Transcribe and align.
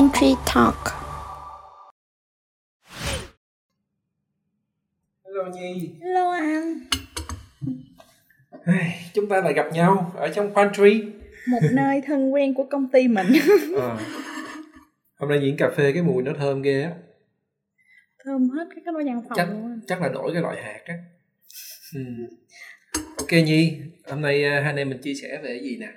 Pantry 0.00 0.34
Talk. 0.54 0.80
Hello 5.24 5.44
Nhi, 5.52 5.90
Hello 6.00 6.30
anh 6.30 6.80
chúng 9.14 9.28
ta 9.28 9.40
lại 9.40 9.52
gặp 9.52 9.66
nhau 9.72 10.12
ở 10.16 10.28
trong 10.28 10.54
pantry. 10.54 11.02
Một 11.48 11.58
nơi 11.72 12.02
thân 12.06 12.34
quen 12.34 12.54
của 12.54 12.64
công 12.70 12.90
ty 12.92 13.08
mình 13.08 13.26
Ờ. 13.76 13.98
Hôm 15.18 15.28
nay 15.30 15.40
diễn 15.42 15.56
cà 15.56 15.70
phê 15.76 15.92
cái 15.92 16.02
mùi 16.02 16.22
nó 16.22 16.32
thơm 16.38 16.62
ghê 16.62 16.82
á, 16.82 16.92
Thơm 18.24 18.50
hết 18.50 18.66
cái 18.70 18.82
cái 18.84 18.94
văn 19.06 19.22
phòng 19.28 19.36
chắc 19.36 19.48
luôn 19.50 19.80
chắc 19.86 20.02
là 20.02 20.08
đổi 20.08 20.32
cái 20.32 20.42
loại 20.42 20.62
hạt 20.62 20.80
á. 20.84 20.94
Ừ. 21.94 22.00
Ok 23.18 23.32
Nhi, 23.32 23.80
hôm 24.08 24.20
nay 24.22 24.44
à, 24.44 24.50
hai 24.50 24.62
anh 24.62 24.76
em 24.76 24.88
mình 24.88 25.00
chia 25.02 25.14
sẻ 25.22 25.28
về 25.42 25.48
cái 25.48 25.62
gì 25.62 25.76
nè? 25.80 25.88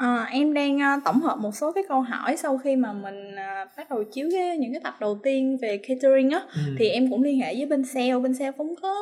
Ờ, 0.00 0.24
Em 0.30 0.54
đang 0.54 0.78
ờ, 0.78 0.88
tổng 1.04 1.20
hợp 1.20 1.38
một 1.38 1.54
số 1.54 1.72
cái 1.72 1.84
câu 1.88 2.00
hỏi 2.00 2.36
sau 2.36 2.58
khi 2.58 2.76
mà 2.76 2.92
mình 2.92 3.36
ờ, 3.36 3.64
bắt 3.76 3.90
đầu 3.90 4.04
chiếu 4.04 4.28
cái, 4.32 4.56
những 4.58 4.72
cái 4.72 4.80
tập 4.84 4.94
đầu 5.00 5.18
tiên 5.22 5.58
về 5.62 5.76
catering 5.88 6.30
á 6.30 6.40
Ừ. 6.54 6.60
Thì 6.78 6.88
em 6.88 7.10
cũng 7.10 7.22
liên 7.22 7.40
hệ 7.40 7.54
với 7.54 7.66
bên 7.66 7.84
sale, 7.84 8.18
bên 8.18 8.34
sale 8.34 8.52
cũng 8.52 8.74
có 8.82 8.94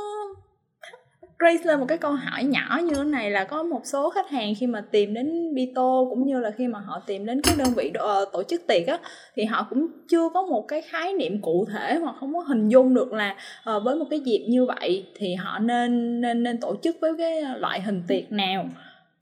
raise 1.40 1.64
lên 1.64 1.80
một 1.80 1.86
cái 1.88 1.98
câu 1.98 2.12
hỏi 2.12 2.44
nhỏ 2.44 2.80
như 2.84 2.94
thế 2.94 3.04
này 3.04 3.30
là 3.30 3.44
có 3.44 3.62
một 3.62 3.80
số 3.84 4.10
khách 4.10 4.30
hàng 4.30 4.54
khi 4.60 4.66
mà 4.66 4.84
tìm 4.90 5.14
đến 5.14 5.54
Bito 5.54 6.04
cũng 6.10 6.26
như 6.26 6.40
là 6.40 6.50
khi 6.50 6.66
mà 6.66 6.78
họ 6.78 7.00
tìm 7.06 7.26
đến 7.26 7.42
cái 7.42 7.54
đơn 7.58 7.68
vị 7.76 7.90
đo- 7.94 8.24
tổ 8.32 8.42
chức 8.42 8.66
tiệc 8.66 8.86
á 8.86 8.98
thì 9.34 9.44
họ 9.44 9.66
cũng 9.70 9.86
chưa 10.08 10.28
có 10.34 10.42
một 10.42 10.64
cái 10.68 10.82
khái 10.82 11.12
niệm 11.12 11.40
cụ 11.42 11.66
thể 11.72 11.94
hoặc 11.94 12.16
không 12.20 12.34
có 12.34 12.40
hình 12.40 12.68
dung 12.68 12.94
được 12.94 13.12
là 13.12 13.36
ờ, 13.64 13.80
với 13.80 13.96
một 13.96 14.06
cái 14.10 14.20
dịp 14.20 14.46
như 14.48 14.66
vậy 14.66 15.06
thì 15.14 15.34
họ 15.34 15.58
nên 15.58 16.20
nên 16.20 16.42
nên 16.42 16.60
tổ 16.60 16.76
chức 16.82 16.96
với 17.00 17.12
cái 17.18 17.42
loại 17.58 17.80
hình 17.80 18.02
tiệc 18.08 18.32
nào 18.32 18.68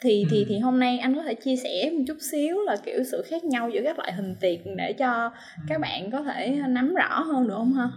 thì 0.01 0.27
thì 0.31 0.39
Ừ. 0.39 0.45
thì 0.49 0.59
hôm 0.59 0.79
nay 0.79 0.99
anh 0.99 1.15
có 1.15 1.23
thể 1.23 1.35
chia 1.35 1.57
sẻ 1.57 1.91
một 1.93 2.05
chút 2.07 2.17
xíu 2.33 2.57
là 2.63 2.77
kiểu 2.85 3.05
sự 3.11 3.23
khác 3.31 3.45
nhau 3.45 3.71
giữa 3.71 3.81
các 3.85 3.99
loại 3.99 4.13
hình 4.13 4.35
tiệc 4.41 4.59
để 4.77 4.93
cho 4.93 5.31
các 5.69 5.81
bạn 5.81 6.11
có 6.11 6.23
thể 6.23 6.59
nắm 6.69 6.95
rõ 6.95 7.21
hơn 7.21 7.49
được 7.49 7.55
không 7.57 7.73
ha? 7.75 7.89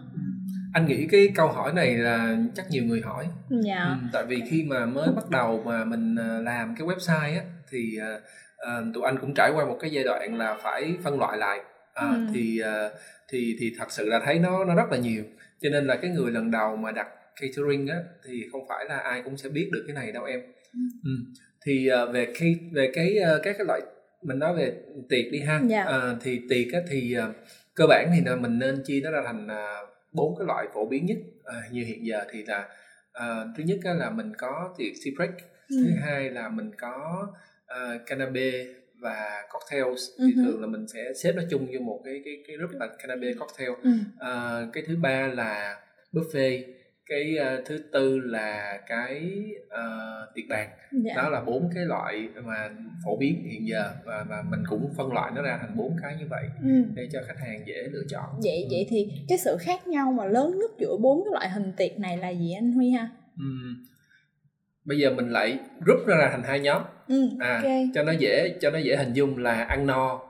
Anh 0.74 0.86
nghĩ 0.88 1.08
cái 1.12 1.28
câu 1.36 1.48
hỏi 1.48 1.74
này 1.74 1.94
là 1.98 2.38
chắc 2.56 2.66
nhiều 2.70 2.84
người 2.84 3.02
hỏi. 3.02 3.26
Dạ. 3.50 3.84
Ừ, 4.02 4.08
tại 4.14 4.26
vì 4.26 4.42
khi 4.50 4.64
mà 4.64 4.86
mới 4.86 5.08
bắt 5.16 5.30
đầu 5.30 5.64
mà 5.66 5.86
mình 5.86 6.16
à, 6.20 6.40
làm 6.44 6.76
cái 6.80 6.88
website 6.88 7.36
á 7.40 7.42
thì 7.72 7.98
à, 8.02 8.18
à, 8.58 8.82
tụi 8.94 9.04
anh 9.04 9.18
cũng 9.22 9.34
trải 9.36 9.52
qua 9.56 9.66
một 9.66 9.78
cái 9.80 9.90
giai 9.92 10.04
đoạn 10.04 10.38
là 10.38 10.58
phải 10.64 10.94
phân 11.04 11.20
loại 11.20 11.38
lại 11.38 11.60
à, 11.94 12.08
Ừ. 12.08 12.28
thì 12.34 12.60
à, 12.60 12.90
thì 13.30 13.56
thì 13.60 13.72
thật 13.80 13.92
sự 13.92 14.06
là 14.06 14.20
thấy 14.26 14.40
nó 14.40 14.66
nó 14.66 14.76
rất 14.76 14.92
là 14.92 14.98
nhiều 14.98 15.24
cho 15.62 15.70
nên 15.70 15.86
là 15.88 15.96
cái 15.96 16.12
người 16.12 16.32
lần 16.32 16.52
đầu 16.52 16.76
mà 16.76 16.92
đặt 16.92 17.08
catering 17.42 17.88
á 17.88 17.98
thì 18.26 18.44
không 18.52 18.62
phải 18.70 18.86
là 18.90 18.98
ai 18.98 19.22
cũng 19.26 19.38
sẽ 19.38 19.50
biết 19.50 19.70
được 19.72 19.84
cái 19.88 19.94
này 19.96 20.12
đâu 20.12 20.24
em 20.24 20.42
ừ. 21.04 21.10
thì 21.66 21.88
à, 21.88 22.06
về 22.06 22.28
cái 22.40 22.56
về 22.72 22.92
cái 22.94 23.18
à, 23.18 23.32
các 23.44 23.56
cái 23.58 23.66
loại 23.68 23.82
mình 24.24 24.40
nói 24.40 24.56
về 24.58 24.74
tiệc 25.10 25.32
đi 25.32 25.40
ha 25.40 25.62
Dạ. 25.70 25.84
à, 25.84 26.16
thì 26.22 26.42
tiệc 26.50 26.74
á 26.74 26.80
thì 26.90 27.14
à, 27.14 27.28
cơ 27.76 27.86
bản 27.88 28.12
thì 28.16 28.22
là 28.26 28.36
mình 28.36 28.60
nên 28.60 28.84
chia 28.86 29.02
nó 29.04 29.12
ra 29.12 29.22
thành 29.26 29.48
bốn 30.14 30.36
cái 30.40 30.46
loại 30.48 30.68
phổ 30.74 30.86
biến 30.86 31.06
nhất 31.06 31.18
à, 31.46 31.56
như 31.72 31.84
hiện 31.84 32.06
giờ 32.06 32.20
thì 32.32 32.44
là 32.48 32.68
à, 33.14 33.46
thứ 33.58 33.64
nhất 33.64 33.78
á 33.84 33.94
là 33.94 34.10
mình 34.10 34.32
có 34.38 34.76
tiệc 34.78 35.14
break 35.18 35.32
Ừ. 35.72 35.76
thứ 35.84 35.92
hai 36.02 36.30
là 36.30 36.50
mình 36.50 36.72
có 36.78 37.28
uh, 37.66 38.02
cannabis 38.06 38.68
và 39.00 39.44
cocktails 39.52 40.02
thì 40.20 40.34
Ừ 40.36 40.42
hứ. 40.42 40.44
thường 40.52 40.62
là 40.62 40.68
mình 40.68 40.88
sẽ 40.88 41.14
xếp 41.24 41.32
nó 41.36 41.42
chung 41.50 41.68
vô 41.74 41.80
một 41.80 42.02
cái 42.06 42.22
cái 42.26 42.44
cái 42.48 42.58
group 42.58 42.72
là 42.72 42.88
cannabis 43.00 43.38
cocktail 43.38 43.70
Ừ. 43.84 43.90
À, 44.20 44.62
cái 44.74 44.84
thứ 44.88 44.96
ba 45.02 45.28
là 45.28 45.82
buffet 46.14 46.64
cái 47.10 47.38
ờ, 47.38 47.62
thứ 47.66 47.78
tư 47.94 48.20
là 48.20 48.80
cái 48.88 49.32
ờ, 49.70 49.82
tiệc 50.36 50.46
bàn 50.50 50.70
Dạ. 50.92 51.14
đó 51.16 51.30
là 51.30 51.42
bốn 51.42 51.70
cái 51.76 51.86
loại 51.86 52.28
mà 52.46 52.70
phổ 53.06 53.18
biến 53.18 53.44
hiện 53.52 53.68
giờ 53.68 53.92
và 54.06 54.26
và 54.30 54.44
mình 54.50 54.60
cũng 54.70 54.94
phân 54.98 55.14
loại 55.14 55.32
nó 55.36 55.42
ra 55.42 55.58
thành 55.62 55.78
bốn 55.78 55.96
cái 56.02 56.16
như 56.20 56.26
vậy 56.30 56.44
Ừ. 56.64 56.84
để 56.96 57.08
cho 57.14 57.20
khách 57.28 57.38
hàng 57.40 57.64
dễ 57.68 57.84
lựa 57.92 58.04
chọn 58.10 58.26
Vậy 58.44 58.68
vậy 58.72 58.86
thì 58.90 59.08
cái 59.30 59.38
sự 59.38 59.58
khác 59.60 59.88
nhau 59.88 60.12
mà 60.12 60.26
lớn 60.26 60.60
nhất 60.60 60.72
giữa 60.80 60.98
bốn 61.02 61.24
cái 61.24 61.32
loại 61.32 61.50
hình 61.50 61.72
tiệc 61.78 62.00
này 62.00 62.18
là 62.18 62.30
gì 62.30 62.54
anh 62.54 62.72
Huy 62.72 62.90
ha? 62.92 63.10
Ừm. 63.38 63.86
bây 64.86 64.98
giờ 64.98 65.12
mình 65.12 65.30
lại 65.30 65.60
group 65.86 66.00
nó 66.08 66.16
ra 66.18 66.30
thành 66.32 66.44
hai 66.44 66.60
nhóm 66.60 66.82
Ừ. 67.08 67.30
à 67.40 67.56
Ok. 67.64 67.72
cho 67.94 68.04
nó 68.04 68.12
dễ 68.12 68.56
cho 68.62 68.70
nó 68.72 68.78
dễ 68.80 68.96
hình 68.96 69.14
dung 69.14 69.38
là 69.38 69.64
ăn 69.64 69.88
no 69.88 70.22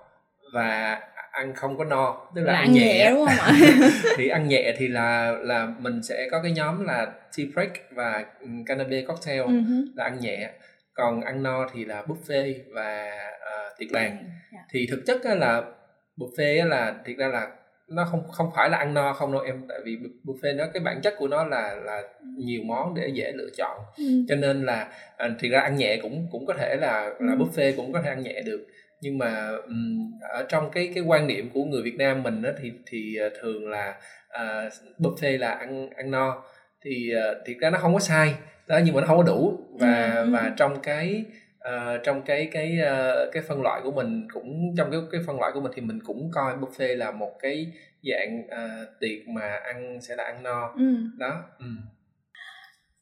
và 0.54 1.00
ăn 1.40 1.54
không 1.56 1.78
có 1.78 1.86
no 1.86 2.28
tức 2.36 2.42
là, 2.42 2.54
Là 2.54 2.60
ăn 2.60 2.72
nhẹ, 2.74 2.82
nhẹ 2.82 3.10
đúng 3.12 3.26
không 3.26 3.38
ạ? 3.40 3.52
thì 4.18 4.28
ăn 4.28 4.48
nhẹ 4.48 4.74
thì 4.78 4.88
là 4.88 5.32
là 5.42 5.68
mình 5.80 6.04
sẽ 6.04 6.28
có 6.32 6.42
cái 6.44 6.52
nhóm 6.52 6.86
là 6.86 7.06
tea 7.38 7.46
break 7.54 7.72
và 7.92 8.26
ừ, 8.40 8.48
cannabis 8.66 9.08
cocktail 9.08 9.40
Ừ 9.42 9.48
hứ. 9.48 9.76
là 9.96 10.04
ăn 10.04 10.20
nhẹ 10.20 10.50
còn 10.94 11.22
ăn 11.22 11.44
no 11.44 11.68
thì 11.74 11.86
là 11.86 12.04
buffet 12.08 12.54
và 12.74 13.12
ờ, 13.40 13.74
tiệc 13.78 13.90
bàn 13.94 14.18
Dạ. 14.54 14.60
thì 14.72 14.88
thực 14.92 15.04
chất 15.06 15.24
á 15.24 15.36
là 15.36 15.64
buffet 16.18 16.60
á 16.62 16.66
là 16.66 16.94
thiệt 17.06 17.18
ra 17.18 17.28
là 17.28 17.48
nó 17.88 18.06
không 18.12 18.28
không 18.32 18.52
phải 18.56 18.70
là 18.70 18.78
ăn 18.78 18.94
no 18.94 19.14
không 19.14 19.32
đâu 19.32 19.42
em 19.42 19.66
tại 19.70 19.78
vì 19.86 19.98
bu- 19.98 20.34
buffet 20.34 20.56
nó 20.56 20.66
cái 20.74 20.82
bản 20.84 21.02
chất 21.02 21.14
của 21.18 21.28
nó 21.28 21.44
là 21.46 21.76
là 21.86 22.02
nhiều 22.38 22.62
món 22.66 22.96
để 22.96 23.08
dễ 23.14 23.32
lựa 23.36 23.50
chọn 23.58 23.78
Ừ. 23.98 24.04
cho 24.30 24.36
nên 24.36 24.66
là 24.66 24.88
à, 25.18 25.30
thì 25.40 25.50
ra 25.50 25.60
ăn 25.60 25.76
nhẹ 25.78 25.98
cũng 26.02 26.28
cũng 26.32 26.46
có 26.46 26.54
thể 26.54 26.76
là 26.76 27.10
là 27.20 27.34
Ừ. 27.34 27.38
buffet 27.38 27.74
cũng 27.78 27.94
có 27.94 28.02
thể 28.02 28.10
ăn 28.10 28.24
nhẹ 28.24 28.42
được 28.46 28.66
nhưng 29.02 29.18
mà 29.18 29.50
ừm, 29.66 30.12
ở 30.22 30.46
trong 30.50 30.72
cái 30.72 30.92
cái 30.96 31.04
quan 31.04 31.28
niệm 31.28 31.50
của 31.54 31.64
người 31.64 31.82
Việt 31.82 31.96
Nam 31.98 32.24
mình 32.24 32.42
đó 32.42 32.50
thì 32.62 32.72
thì 32.86 33.16
à, 33.18 33.28
thường 33.42 33.70
là 33.70 33.96
à, 34.30 34.70
buffet 35.00 35.38
là 35.40 35.52
ăn 35.52 35.90
ăn 35.90 36.12
no 36.12 36.44
thì 36.82 37.14
à, 37.16 37.24
thiệt 37.46 37.58
ra 37.62 37.70
nó 37.70 37.78
không 37.80 37.94
có 37.94 38.00
sai 38.00 38.36
đó 38.68 38.80
nhưng 38.86 38.96
mà 38.96 39.02
nó 39.02 39.08
không 39.08 39.18
có 39.18 39.24
đủ 39.24 39.60
và 39.80 40.14
Ừ, 40.16 40.24
ừ. 40.26 40.30
và 40.34 40.52
trong 40.58 40.80
cái 40.84 41.26
ờ, 41.60 41.98
trong 41.98 42.22
cái 42.22 42.50
cái 42.52 42.80
ờ, 42.80 43.30
cái 43.34 43.44
phân 43.48 43.62
loại 43.62 43.82
của 43.84 43.92
mình 43.92 44.28
cũng 44.34 44.76
trong 44.78 44.92
cái 44.92 45.00
cái 45.12 45.22
phân 45.28 45.40
loại 45.40 45.52
của 45.54 45.62
mình 45.62 45.72
thì 45.76 45.82
mình 45.82 46.00
cũng 46.06 46.32
coi 46.34 46.54
buffet 46.58 46.98
là 46.98 47.12
một 47.12 47.32
cái 47.42 47.68
dạng 48.04 48.48
ờ, 48.50 48.68
tiệc 49.00 49.28
mà 49.28 49.60
ăn 49.64 50.02
sẽ 50.02 50.16
là 50.16 50.24
ăn 50.24 50.44
no 50.44 50.74
Ừ. 50.78 50.96
đó 51.18 51.44
ừ. 51.60 51.66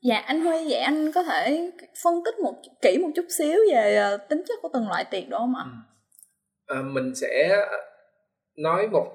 Dạ 0.02 0.18
anh 0.18 0.42
Huy 0.42 0.58
vậy 0.70 0.80
anh 0.80 1.12
có 1.12 1.24
thể 1.24 1.72
phân 2.04 2.14
tích 2.26 2.40
một 2.40 2.54
kỹ 2.82 2.98
một 2.98 3.10
chút 3.16 3.26
xíu 3.38 3.60
về 3.74 3.96
ờ, 3.96 4.18
tính 4.18 4.44
chất 4.48 4.60
của 4.62 4.70
từng 4.74 4.88
loại 4.90 5.06
tiệc 5.12 5.30
đó 5.30 5.38
không 5.38 5.56
ạ? 5.56 5.64
Ừ. 5.66 5.72
Ờ, 6.76 6.82
mình 6.84 7.16
sẽ 7.16 7.58
nói 8.58 8.88
một 8.88 9.08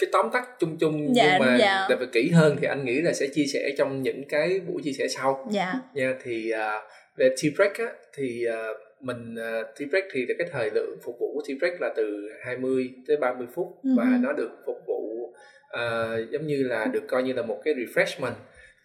cái 0.00 0.10
tóm 0.12 0.30
tắt 0.32 0.48
chung 0.58 0.76
chung 0.80 1.14
Dạ, 1.16 1.24
nhưng 1.38 1.46
mà 1.48 1.56
dạ. 1.60 1.86
để 1.90 1.96
phải 1.98 2.06
kỹ 2.12 2.30
hơn 2.34 2.56
thì 2.60 2.66
anh 2.66 2.84
nghĩ 2.84 3.00
là 3.00 3.12
sẽ 3.12 3.26
chia 3.34 3.44
sẻ 3.52 3.70
trong 3.78 4.02
những 4.02 4.22
cái 4.28 4.60
buổi 4.60 4.82
chia 4.84 4.92
sẻ 4.98 5.08
sau 5.08 5.46
Dạ. 5.50 5.74
nha 5.94 6.14
thì 6.22 6.50
à, 6.50 6.80
về 7.16 7.28
tea 7.42 7.52
break 7.56 7.78
á 7.78 7.86
thì 8.14 8.44
à, 8.46 8.66
mình 9.00 9.34
à, 9.38 9.62
tea 9.78 9.88
break 9.90 10.04
thì 10.12 10.26
cái 10.38 10.48
thời 10.52 10.70
lượng 10.70 10.98
phục 11.04 11.16
vụ 11.20 11.32
của 11.34 11.42
tea 11.48 11.56
break 11.58 11.80
là 11.80 11.92
từ 11.96 12.28
20 12.44 12.90
tới 13.08 13.16
30 13.16 13.46
phút 13.54 13.66
Ừ 13.82 13.90
và 13.98 14.04
hứ. 14.04 14.16
nó 14.20 14.32
được 14.32 14.50
phục 14.66 14.76
vụ 14.86 15.32
à, 15.70 16.14
giống 16.32 16.46
như 16.46 16.62
là 16.62 16.84
được 16.92 17.02
coi 17.08 17.22
như 17.22 17.32
là 17.32 17.42
một 17.42 17.60
cái 17.64 17.74
refreshment 17.74 18.32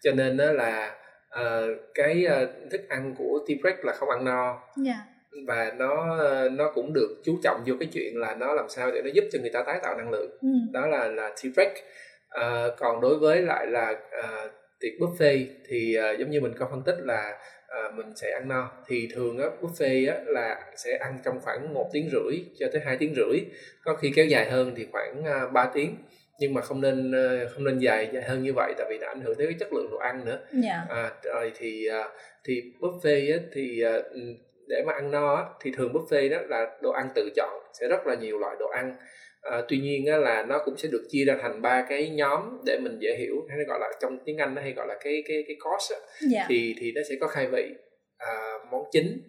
cho 0.02 0.12
nên 0.12 0.36
đó 0.36 0.52
là 0.52 0.96
à, 1.30 1.60
cái 1.94 2.26
à, 2.26 2.46
thức 2.70 2.88
ăn 2.88 3.14
của 3.18 3.40
break 3.62 3.84
là 3.84 3.92
không 3.92 4.10
ăn 4.10 4.24
no. 4.24 4.62
Dạ. 4.76 4.96
và 5.46 5.72
nó 5.78 6.18
ờ, 6.18 6.48
nó 6.48 6.70
cũng 6.74 6.92
được 6.92 7.16
chú 7.24 7.38
trọng 7.42 7.62
vô 7.66 7.74
cái 7.80 7.88
chuyện 7.92 8.16
là 8.16 8.34
nó 8.34 8.54
làm 8.54 8.68
sao 8.68 8.90
để 8.90 9.02
nó 9.04 9.10
giúp 9.14 9.24
cho 9.32 9.38
người 9.40 9.50
ta 9.50 9.62
tái 9.62 9.80
tạo 9.82 9.96
năng 9.96 10.10
lượng. 10.10 10.30
Ừ. 10.42 10.48
đó 10.72 10.86
là 10.86 11.08
là 11.08 11.34
break 11.54 11.72
à, 12.28 12.66
còn 12.78 13.00
đối 13.00 13.16
với 13.16 13.42
lại 13.42 13.66
là 13.66 13.94
à, 14.22 14.46
tiệc 14.80 14.92
buffet 14.98 15.46
thì 15.68 15.94
à, 15.94 16.10
giống 16.10 16.30
như 16.30 16.40
mình 16.40 16.52
có 16.58 16.68
phân 16.70 16.82
tích 16.82 16.96
là 16.98 17.38
à, 17.68 17.90
mình 17.96 18.06
sẽ 18.16 18.30
ăn 18.30 18.48
no. 18.48 18.72
Thì 18.86 19.08
thường 19.14 19.38
á 19.38 19.46
buffet 19.60 20.12
á 20.12 20.20
là 20.26 20.72
sẽ 20.76 20.96
ăn 20.96 21.18
trong 21.24 21.40
khoảng 21.40 21.74
một 21.74 21.90
tiếng 21.92 22.10
rưỡi 22.12 22.44
cho 22.58 22.66
tới 22.72 22.82
2 22.84 22.96
tiếng 22.96 23.14
rưỡi. 23.14 23.40
Có 23.84 23.94
khi 23.94 24.12
kéo 24.16 24.26
dài 24.26 24.50
hơn 24.50 24.74
thì 24.76 24.86
khoảng 24.92 25.24
à, 25.24 25.46
3 25.46 25.70
tiếng 25.74 25.96
nhưng 26.40 26.54
mà 26.54 26.60
không 26.60 26.80
nên 26.80 27.12
ờ, 27.12 27.48
không 27.54 27.64
nên 27.64 27.78
dài 27.78 28.10
hơn 28.26 28.42
như 28.42 28.52
vậy 28.56 28.72
tại 28.78 28.86
vì 28.90 28.98
nó 29.00 29.06
ảnh 29.08 29.20
hưởng 29.20 29.34
tới 29.38 29.46
cái 29.46 29.56
chất 29.60 29.72
lượng 29.72 29.90
đồ 29.90 29.96
ăn 29.98 30.24
nữa 30.24 30.38
Dạ. 30.52 30.84
à, 30.88 31.10
rồi 31.24 31.52
thì 31.58 31.86
à, 31.86 32.08
thì 32.44 32.62
buffet 32.80 33.32
á, 33.32 33.38
thì 33.52 33.82
à, 33.82 33.92
ừ, 33.92 34.20
để 34.68 34.82
mà 34.86 34.92
ăn 34.92 35.10
no 35.10 35.34
á, 35.34 35.44
thì 35.60 35.70
thường 35.76 35.92
buffet 35.92 36.30
đó 36.30 36.38
là 36.48 36.76
đồ 36.82 36.90
ăn 36.90 37.08
tự 37.14 37.30
chọn 37.36 37.62
sẽ 37.80 37.88
rất 37.88 38.06
là 38.06 38.14
nhiều 38.14 38.38
loại 38.38 38.56
đồ 38.58 38.66
ăn 38.68 38.96
à, 39.42 39.62
tuy 39.68 39.78
nhiên 39.78 40.06
á, 40.06 40.16
là 40.16 40.44
nó 40.48 40.58
cũng 40.64 40.76
sẽ 40.76 40.88
được 40.92 41.06
chia 41.10 41.24
ra 41.24 41.36
thành 41.42 41.62
ba 41.62 41.86
cái 41.88 42.08
nhóm 42.10 42.58
để 42.66 42.78
mình 42.82 42.98
dễ 43.00 43.16
hiểu 43.18 43.34
hay 43.48 43.58
gọi 43.68 43.78
là 43.80 43.88
trong 44.00 44.18
tiếng 44.24 44.36
Anh 44.36 44.54
nó 44.54 44.62
hay 44.62 44.72
gọi 44.72 44.86
là 44.86 44.94
cái 45.04 45.22
cái 45.28 45.44
cái 45.46 45.56
course 45.64 45.94
á, 45.94 46.00
Dạ. 46.30 46.46
thì 46.48 46.74
thì 46.78 46.92
nó 46.94 47.00
sẽ 47.08 47.14
có 47.20 47.26
khai 47.26 47.46
vị 47.46 47.74
à, 48.18 48.34
món 48.70 48.82
chính 48.92 49.22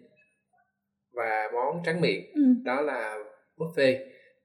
và 1.12 1.50
món 1.54 1.82
tráng 1.86 2.00
miệng 2.00 2.24
Ừ. 2.34 2.42
đó 2.64 2.80
là 2.80 3.18
buffet 3.56 3.96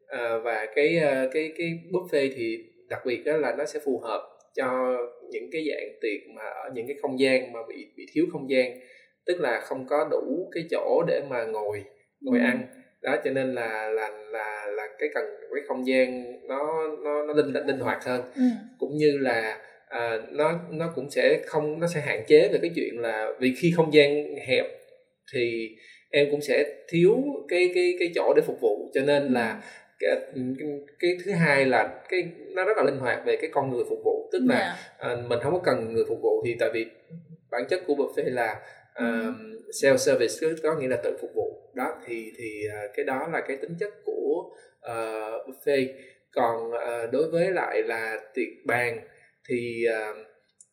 à, 0.07 0.37
và 0.43 0.65
cái 0.75 0.97
à, 0.97 1.27
cái 1.33 1.51
cái 1.57 1.67
buffet 1.91 2.29
thì 2.35 2.57
đặc 2.89 2.99
biệt 3.05 3.23
đó 3.25 3.37
là 3.37 3.55
nó 3.57 3.65
sẽ 3.65 3.79
phù 3.85 3.99
hợp 3.99 4.21
cho 4.55 4.97
những 5.29 5.49
cái 5.51 5.65
dạng 5.69 5.89
tiệc 6.01 6.29
mà 6.35 6.43
ở 6.43 6.69
những 6.73 6.87
cái 6.87 6.95
không 7.01 7.19
gian 7.19 7.53
mà 7.53 7.59
bị 7.69 7.85
bị 7.97 8.05
thiếu 8.13 8.25
không 8.31 8.49
gian. 8.49 8.79
Tức 9.25 9.39
là 9.39 9.59
không 9.59 9.85
có 9.89 10.07
đủ 10.11 10.49
cái 10.51 10.63
chỗ 10.71 11.03
để 11.07 11.21
mà 11.29 11.43
ngồi 11.45 11.83
ngồi 12.21 12.39
Ừ. 12.39 12.43
ăn 12.45 12.67
đó 13.01 13.15
cho 13.23 13.31
nên 13.31 13.53
là 13.53 13.89
là 13.89 14.09
là 14.31 14.65
là 14.75 14.87
cái 14.99 15.09
cần 15.13 15.25
cái 15.55 15.63
không 15.67 15.87
gian 15.87 16.23
nó 16.47 16.87
nó 17.03 17.25
nó 17.25 17.33
linh 17.33 17.53
linh 17.67 17.79
hoạt 17.79 18.03
hơn. 18.05 18.21
Ừ. 18.35 18.41
cũng 18.79 18.97
như 18.97 19.17
là 19.17 19.57
à, 19.89 20.17
nó 20.31 20.59
nó 20.71 20.91
cũng 20.95 21.09
sẽ 21.11 21.39
không 21.45 21.79
nó 21.79 21.87
sẽ 21.93 21.99
hạn 22.01 22.23
chế 22.27 22.49
về 22.53 22.59
cái 22.61 22.71
chuyện 22.75 22.99
là 22.99 23.31
vì 23.39 23.53
khi 23.57 23.73
không 23.75 23.93
gian 23.93 24.35
hẹp 24.47 24.65
thì 25.33 25.69
em 26.11 26.27
cũng 26.31 26.41
sẽ 26.41 26.63
thiếu 26.89 27.15
cái 27.47 27.71
cái 27.75 27.93
cái 27.99 28.11
chỗ 28.15 28.33
để 28.35 28.41
phục 28.45 28.57
vụ. 28.61 28.91
Cho 28.93 29.01
nên 29.01 29.23
là 29.33 29.61
cái, 29.99 30.15
cái, 30.59 30.67
cái 30.99 31.17
thứ 31.25 31.31
hai 31.31 31.65
là 31.65 32.01
cái 32.09 32.31
nó 32.55 32.63
rất 32.65 32.77
là 32.77 32.83
linh 32.83 32.99
hoạt 32.99 33.25
về 33.25 33.35
cái 33.41 33.49
con 33.53 33.71
người 33.71 33.83
phục 33.89 33.99
vụ. 34.05 34.29
Tức 34.31 34.39
là 34.49 34.77
Dạ. 34.99 35.07
à, 35.09 35.15
mình 35.29 35.39
không 35.43 35.53
có 35.53 35.59
cần 35.65 35.93
người 35.93 36.05
phục 36.09 36.17
vụ 36.21 36.43
thì 36.45 36.55
tại 36.59 36.69
vì 36.73 36.85
bản 37.51 37.63
chất 37.69 37.81
của 37.87 37.93
buffet 37.93 38.33
là 38.33 38.55
uh, 38.99 39.35
self 39.83 39.97
service 39.97 40.57
có 40.63 40.75
nghĩa 40.75 40.87
là 40.87 40.97
tự 41.03 41.17
phục 41.21 41.29
vụ. 41.35 41.71
Đó 41.73 41.95
thì 42.05 42.31
thì 42.37 42.61
à, 42.73 42.81
cái 42.95 43.05
đó 43.05 43.27
là 43.33 43.41
cái 43.47 43.57
tính 43.57 43.75
chất 43.79 43.93
của 44.05 44.43
uh, 44.91 45.47
buffet. 45.47 45.87
Còn 46.31 46.71
à, 46.71 47.05
đối 47.11 47.29
với 47.31 47.51
lại 47.51 47.83
là 47.83 48.19
tiệc 48.33 48.47
bàn 48.65 48.99
thì 49.49 49.85
à, 49.91 50.13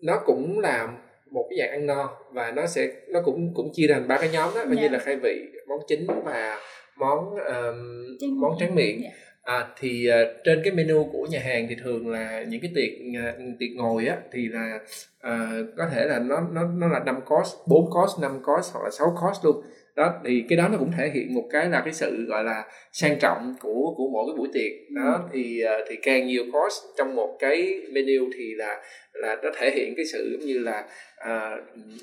nó 0.03 0.23
cũng 0.27 0.61
là 0.61 0.89
một 1.31 1.47
cái 1.51 1.59
dạng 1.59 1.71
ăn 1.71 1.87
no 1.87 2.17
và 2.33 2.51
nó 2.51 2.67
sẽ 2.67 2.89
nó 3.09 3.23
cũng 3.25 3.53
cũng 3.55 3.71
chia 3.73 3.87
thành 3.89 4.09
ba 4.09 4.19
cái 4.21 4.31
nhóm 4.33 4.51
đó. 4.55 4.65
Coi 4.65 4.77
như 4.77 4.83
Dạ. 4.83 4.89
là 4.93 4.99
khai 4.99 5.17
vị 5.17 5.41
món 5.69 5.79
chính 5.89 6.07
và 6.25 6.59
món 6.99 7.31
um, 7.31 8.05
Tráng 8.21 8.41
món 8.41 8.53
tráng 8.59 8.75
miệng 8.75 9.01
Dạ. 9.03 9.11
À, 9.45 9.69
thì 9.79 10.07
à, 10.07 10.19
trên 10.45 10.61
cái 10.65 10.73
menu 10.73 11.09
của 11.13 11.27
nhà 11.31 11.41
hàng 11.41 11.67
thì 11.69 11.77
thường 11.85 12.09
là 12.09 12.45
những 12.49 12.61
cái 12.61 12.71
tiệc 12.75 12.91
à, 13.25 13.35
tiệc 13.59 13.71
ngồi 13.77 14.07
á 14.07 14.17
thì 14.33 14.49
là 14.49 14.79
à, 15.21 15.51
có 15.77 15.89
thể 15.93 16.05
là 16.07 16.19
nó 16.19 16.41
nó 16.53 16.65
nó 16.65 16.87
là 16.89 17.01
5 17.07 17.21
course, 17.27 17.57
4 17.67 17.91
course, 17.91 18.15
5 18.23 18.43
course 18.43 18.71
hoặc 18.73 18.85
là 18.85 18.91
6 18.91 19.17
course 19.21 19.41
luôn. 19.45 19.63
Đó 19.97 20.15
thì 20.25 20.45
cái 20.49 20.57
đó 20.57 20.69
nó 20.69 20.79
cũng 20.79 20.93
thể 20.99 21.11
hiện 21.15 21.35
một 21.35 21.49
cái 21.51 21.69
là 21.69 21.83
cái 21.85 21.93
sự 21.95 22.25
gọi 22.29 22.45
là 22.45 22.65
sang 22.93 23.19
trọng 23.21 23.55
của 23.61 23.95
của 23.97 24.09
mỗi 24.13 24.25
cái 24.29 24.37
buổi 24.39 24.49
tiệc. 24.53 24.73
Đó 24.97 25.29
thì 25.33 25.61
à, 25.61 25.79
thì 25.89 25.97
càng 26.03 26.27
nhiều 26.27 26.45
course 26.53 26.77
trong 26.99 27.15
một 27.15 27.37
cái 27.41 27.81
menu 27.93 28.31
thì 28.39 28.55
là 28.55 28.83
là 29.13 29.37
nó 29.43 29.51
thể 29.59 29.71
hiện 29.71 29.95
cái 29.97 30.05
sự 30.13 30.31
giống 30.33 30.47
như 30.49 30.59
là 30.59 30.85
à, 31.17 31.57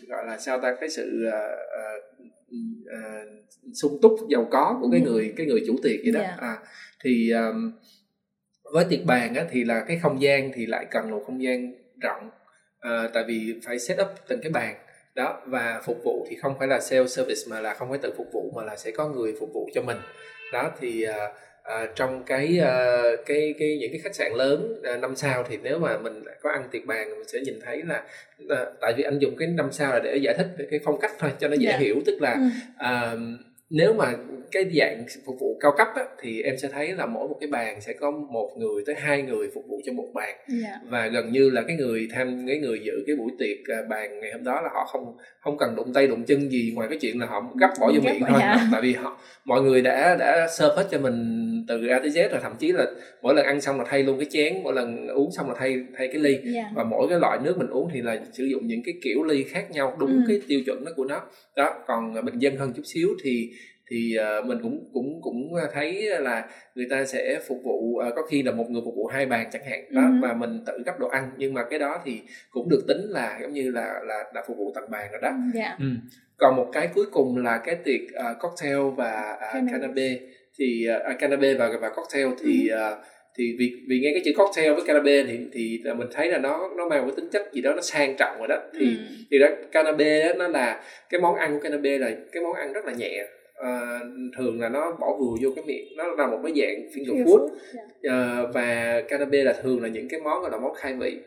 gọi 0.08 0.26
là 0.28 0.38
sao 0.38 0.60
ta 0.60 0.76
cái 0.80 0.90
sự 0.90 1.26
à, 1.32 1.40
à, 2.92 3.24
sung 3.74 4.00
túc 4.02 4.12
giàu 4.30 4.48
có 4.52 4.78
của 4.82 4.90
cái 4.92 5.02
Ừ. 5.06 5.12
người 5.12 5.34
cái 5.38 5.46
người 5.46 5.64
chủ 5.68 5.76
tiệc 5.84 6.00
vậy 6.04 6.12
đó. 6.14 6.20
Dạ. 6.20 6.36
À, 6.40 6.58
thì 7.04 7.32
um, 7.32 7.72
với 8.74 8.86
tiệc 8.90 9.06
bàn 9.06 9.36
á, 9.36 9.46
thì 9.52 9.64
là 9.64 9.86
cái 9.88 10.00
không 10.02 10.22
gian 10.22 10.52
thì 10.54 10.66
lại 10.66 10.86
cần 10.92 11.12
một 11.12 11.24
không 11.26 11.44
gian 11.44 11.74
rộng 12.02 12.30
à, 12.80 13.10
tại 13.14 13.24
vì 13.28 13.54
phải 13.66 13.80
set 13.80 13.98
up 14.02 14.08
từng 14.28 14.40
cái 14.44 14.52
bàn 14.52 14.76
đó 15.16 15.42
và 15.46 15.81
phục 15.86 16.04
vụ 16.04 16.25
thì 16.30 16.36
không 16.36 16.56
phải 16.60 16.68
là 16.68 16.78
self 16.78 17.08
service 17.08 17.42
mà 17.48 17.60
là 17.60 17.74
không 17.74 17.90
phải 17.90 18.00
tự 18.02 18.13
phục 18.18 18.28
vụ 18.34 18.52
mà 18.56 18.63
là 18.63 18.75
sẽ 18.78 18.92
có 18.92 19.08
người 19.10 19.34
phục 19.40 19.50
vụ 19.54 19.69
cho 19.74 19.81
mình 19.81 19.98
đó 20.54 20.72
thì 20.80 21.04
à, 21.63 21.88
trong 21.96 22.24
cái 22.24 22.60
à, 22.60 23.02
cái 23.25 23.54
cái 23.60 23.78
những 23.81 23.92
cái 23.92 24.00
khách 24.04 24.16
sạn 24.16 24.31
lớn 24.36 24.81
à, 24.84 24.98
năm 24.98 25.16
sao 25.16 25.44
thì 25.50 25.58
nếu 25.63 25.80
mà 25.80 25.98
mình 25.98 26.24
có 26.42 26.50
ăn 26.50 26.68
tiệc 26.72 26.86
bàn 26.86 27.10
mình 27.10 27.28
sẽ 27.28 27.40
nhìn 27.40 27.60
thấy 27.66 27.81
là 27.88 28.04
à, 28.50 28.66
tại 28.81 28.94
vì 28.98 29.04
anh 29.04 29.19
dùng 29.19 29.36
cái 29.38 29.48
năm 29.48 29.72
sao 29.72 29.92
là 29.94 30.00
để 30.00 30.16
giải 30.18 30.34
thích 30.38 30.48
về 30.58 30.68
cái 30.72 30.80
phong 30.86 31.00
cách 31.02 31.12
thôi 31.19 31.31
cho 31.40 31.48
nó 31.48 31.56
dễ 31.60 31.69
Dạ. 31.72 31.78
hiểu 31.78 31.96
tức 32.06 32.18
là 32.22 32.38
Ừ. 32.80 33.18
nếu 33.72 33.94
mà 33.94 34.14
cái 34.52 34.66
dạng 34.78 35.06
phục 35.26 35.36
vụ 35.40 35.58
cao 35.62 35.72
cấp 35.78 35.88
á, 35.96 36.04
thì 36.22 36.42
em 36.42 36.58
sẽ 36.58 36.68
thấy 36.68 36.94
là 36.94 37.06
mỗi 37.06 37.28
một 37.28 37.38
cái 37.40 37.48
bàn 37.48 37.82
sẽ 37.82 37.94
có 37.94 38.12
một 38.12 38.50
người 38.58 38.84
tới 38.86 38.96
hai 38.96 39.22
người 39.22 39.48
phục 39.54 39.64
vụ 39.68 39.82
cho 39.86 39.94
một 39.94 40.08
bàn 40.14 40.36
Dạ. 40.48 40.80
và 40.90 41.08
gần 41.08 41.32
như 41.32 41.50
là 41.50 41.62
cái 41.68 41.76
người 41.76 42.08
tham 42.12 42.46
cái 42.48 42.58
người 42.60 42.80
dự 42.86 42.94
cái 43.08 43.16
buổi 43.16 43.32
tiệc 43.40 43.58
à, 43.76 43.82
bàn 43.90 44.20
ngày 44.20 44.32
hôm 44.32 44.44
đó 44.44 44.62
là 44.62 44.70
họ 44.74 44.86
không 44.86 45.18
không 45.40 45.58
cần 45.58 45.76
đụng 45.76 45.94
tay 45.94 46.08
đụng 46.08 46.24
chân 46.24 46.50
gì 46.52 46.72
ngoài 46.76 46.88
cái 46.90 46.98
chuyện 47.02 47.20
là 47.20 47.26
họ 47.26 47.52
gấp 47.60 47.70
bỏ 47.80 47.92
vô 47.96 48.02
miệng 48.04 48.20
thôi 48.30 48.38
dạ. 48.40 48.68
tại 48.72 48.82
vì 48.82 48.94
họ 48.94 49.20
mọi 49.46 49.62
người 49.62 49.82
đã 49.82 50.16
đã 50.20 50.48
serve 50.58 50.76
hết 50.76 50.88
cho 50.92 51.00
mình 51.00 51.38
từ 51.68 51.88
A 51.88 52.00
tới 52.00 52.10
Z 52.10 52.30
rồi 52.30 52.40
thậm 52.44 52.52
chí 52.60 52.72
là 52.72 52.86
mỗi 53.22 53.36
lần 53.36 53.46
ăn 53.46 53.62
xong 53.62 53.78
là 53.78 53.86
thay 53.88 54.04
luôn 54.04 54.18
cái 54.20 54.28
chén 54.32 54.54
mỗi 54.64 54.74
lần 54.74 55.08
uống 55.08 55.32
xong 55.32 55.48
là 55.50 55.56
thay 55.58 55.76
thay 55.98 56.08
cái 56.08 56.18
ly 56.22 56.38
Dạ. 56.56 56.64
và 56.76 56.84
mỗi 56.84 57.08
cái 57.10 57.20
loại 57.20 57.40
nước 57.44 57.58
mình 57.58 57.68
uống 57.70 57.90
thì 57.94 58.02
là 58.02 58.20
sử 58.34 58.44
dụng 58.44 58.68
những 58.68 58.82
cái 58.86 58.94
kiểu 59.04 59.24
ly 59.24 59.44
khác 59.44 59.72
nhau 59.72 59.98
đúng 60.00 60.10
Ừ. 60.12 60.18
cái 60.28 60.42
tiêu 60.48 60.60
chuẩn 60.66 60.86
đó 60.86 60.92
của 60.96 61.06
nó 61.06 61.22
đó 61.56 61.74
còn 61.88 62.26
bình 62.26 62.40
dân 62.40 62.56
hơn 62.58 62.74
chút 62.76 62.84
xíu 62.86 63.10
thì 63.24 63.50
thì 63.92 64.16
à, 64.16 64.42
mình 64.46 64.58
cũng 64.62 64.90
cũng 64.94 65.20
cũng 65.22 65.54
thấy 65.74 66.10
là 66.20 66.46
người 66.76 66.88
ta 66.90 67.06
sẽ 67.06 67.40
phục 67.48 67.58
vụ 67.64 67.98
à, 67.98 68.10
có 68.16 68.22
khi 68.30 68.44
là 68.44 68.52
một 68.52 68.66
người 68.70 68.82
phục 68.86 68.94
vụ 68.96 69.06
hai 69.08 69.26
bàn 69.26 69.48
chẳng 69.52 69.66
hạn 69.66 69.80
đó 69.90 70.02
Ừ. 70.02 70.08
và 70.22 70.34
mình 70.34 70.64
tự 70.66 70.74
gấp 70.86 71.00
đồ 71.00 71.08
ăn 71.08 71.30
nhưng 71.38 71.54
mà 71.54 71.64
cái 71.70 71.80
đó 71.80 72.02
thì 72.06 72.22
cũng 72.52 72.70
được 72.70 72.84
tính 72.88 73.02
là 73.10 73.40
giống 73.42 73.54
như 73.54 73.72
là 73.72 73.94
là 74.08 74.24
đã 74.34 74.44
phục 74.48 74.58
vụ 74.58 74.72
tận 74.76 74.84
bàn 74.92 75.08
rồi 75.12 75.22
đó 75.22 75.32
Dạ. 75.54 75.76
Ừ. 75.80 75.86
Còn 76.38 76.56
một 76.56 76.70
cái 76.74 76.90
cuối 76.96 77.06
cùng 77.12 77.38
là 77.38 77.58
cái 77.66 77.76
tiệc 77.76 78.02
uh, 78.02 78.40
cocktail 78.40 78.80
và 78.98 79.34
uh, 79.36 79.54
Cannabis. 79.54 79.72
cannabis 79.72 80.18
thì 80.60 80.88
uh, 81.14 81.20
cannabis 81.20 81.58
và 81.58 81.70
và 81.82 81.90
cocktail 81.90 82.28
thì 82.44 82.70
uh, 82.74 82.98
thì 83.38 83.56
vì 83.60 83.72
vì 83.90 84.00
nghe 84.00 84.10
cái 84.14 84.22
chữ 84.26 84.32
cocktail 84.38 84.74
với 84.74 84.82
cannabis 84.88 85.26
thì 85.28 85.40
thì 85.54 85.82
mình 85.98 86.08
thấy 86.14 86.32
là 86.32 86.38
nó 86.38 86.70
nó 86.78 86.90
mang 86.90 87.02
một 87.02 87.08
cái 87.12 87.16
tính 87.16 87.30
chất 87.32 87.54
gì 87.54 87.62
đó 87.62 87.74
nó 87.76 87.82
sang 87.82 88.16
trọng 88.18 88.38
rồi 88.40 88.48
đó 88.48 88.58
thì 88.80 88.86
Ừ. 88.86 89.16
thì 89.32 89.40
đó 89.40 89.48
cannabis 89.72 90.26
đó, 90.28 90.34
nó 90.38 90.48
là 90.48 90.84
cái 91.10 91.22
món 91.22 91.36
ăn 91.36 91.54
của 91.54 91.60
cannabis 91.64 92.02
là 92.02 92.12
cái 92.32 92.44
món 92.44 92.54
ăn 92.54 92.74
rất 92.74 92.86
là 92.86 92.94
nhẹ 92.94 93.26
Ờ, 93.63 94.00
thường 94.38 94.62
là 94.62 94.69
nó 94.69 94.92
bỏ 95.00 95.18
vừa 95.19 95.36
vô 95.42 95.50
cái 95.56 95.66
miệng 95.68 95.86
nó 95.98 96.04
là 96.18 96.28
một 96.28 96.40
cái 96.44 96.54
dạng 96.56 96.88
finger 96.94 97.25
food. 97.25 97.48
Ờ, 98.04 98.52
và 98.54 99.02
cannabis 99.08 99.46
là 99.46 99.54
thường 99.63 99.81
là 99.81 99.88
những 99.90 100.08
cái 100.10 100.19
món 100.19 100.42
gọi 100.42 100.52
là 100.52 100.58
món 100.58 100.74
khai 100.74 100.94
vị 101.00 101.18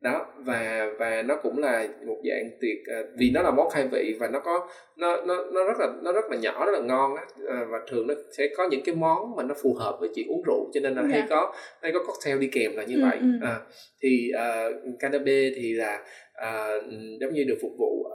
đó 0.00 0.26
và 0.38 0.90
và 0.98 1.22
nó 1.22 1.36
cũng 1.42 1.58
là 1.58 1.88
một 2.06 2.16
dạng 2.28 2.50
tiệc 2.60 2.94
ờ, 2.96 3.02
vì 3.18 3.30
nó 3.34 3.42
là 3.42 3.50
món 3.50 3.70
khai 3.70 3.88
vị 3.92 4.16
và 4.20 4.28
nó 4.28 4.40
có 4.40 4.68
nó 4.96 5.16
nó 5.26 5.44
nó 5.52 5.64
rất 5.64 5.74
là 5.78 5.86
nó 6.02 6.12
rất 6.12 6.24
là 6.30 6.36
nhỏ 6.36 6.66
rất 6.66 6.72
là 6.72 6.80
ngon 6.80 7.16
á 7.16 7.22
và 7.70 7.78
thường 7.90 8.06
nó 8.06 8.14
sẽ 8.38 8.48
có 8.56 8.68
những 8.70 8.80
cái 8.84 8.94
món 8.94 9.36
mà 9.36 9.42
nó 9.42 9.54
phù 9.62 9.74
hợp 9.74 9.96
với 10.00 10.08
chuyện 10.14 10.26
uống 10.28 10.42
rượu 10.46 10.70
cho 10.74 10.80
nên 10.80 10.94
là 10.94 11.02
hay 11.02 11.20
Dạ. 11.20 11.26
có 11.30 11.54
hay 11.82 11.92
có 11.92 12.04
cocktail 12.06 12.38
đi 12.38 12.48
kèm 12.52 12.76
là 12.76 12.84
như 12.84 12.94
Ừ, 12.96 13.02
vậy 13.02 13.18
ừ. 13.20 13.26
à, 13.46 13.60
thì 14.02 14.30
uh, 14.34 15.00
cannabis 15.00 15.52
thì 15.56 15.72
là 15.72 16.02
ờ, 16.34 16.80
giống 17.20 17.32
như 17.34 17.44
được 17.44 17.58
phục 17.62 17.72
vụ 17.78 18.06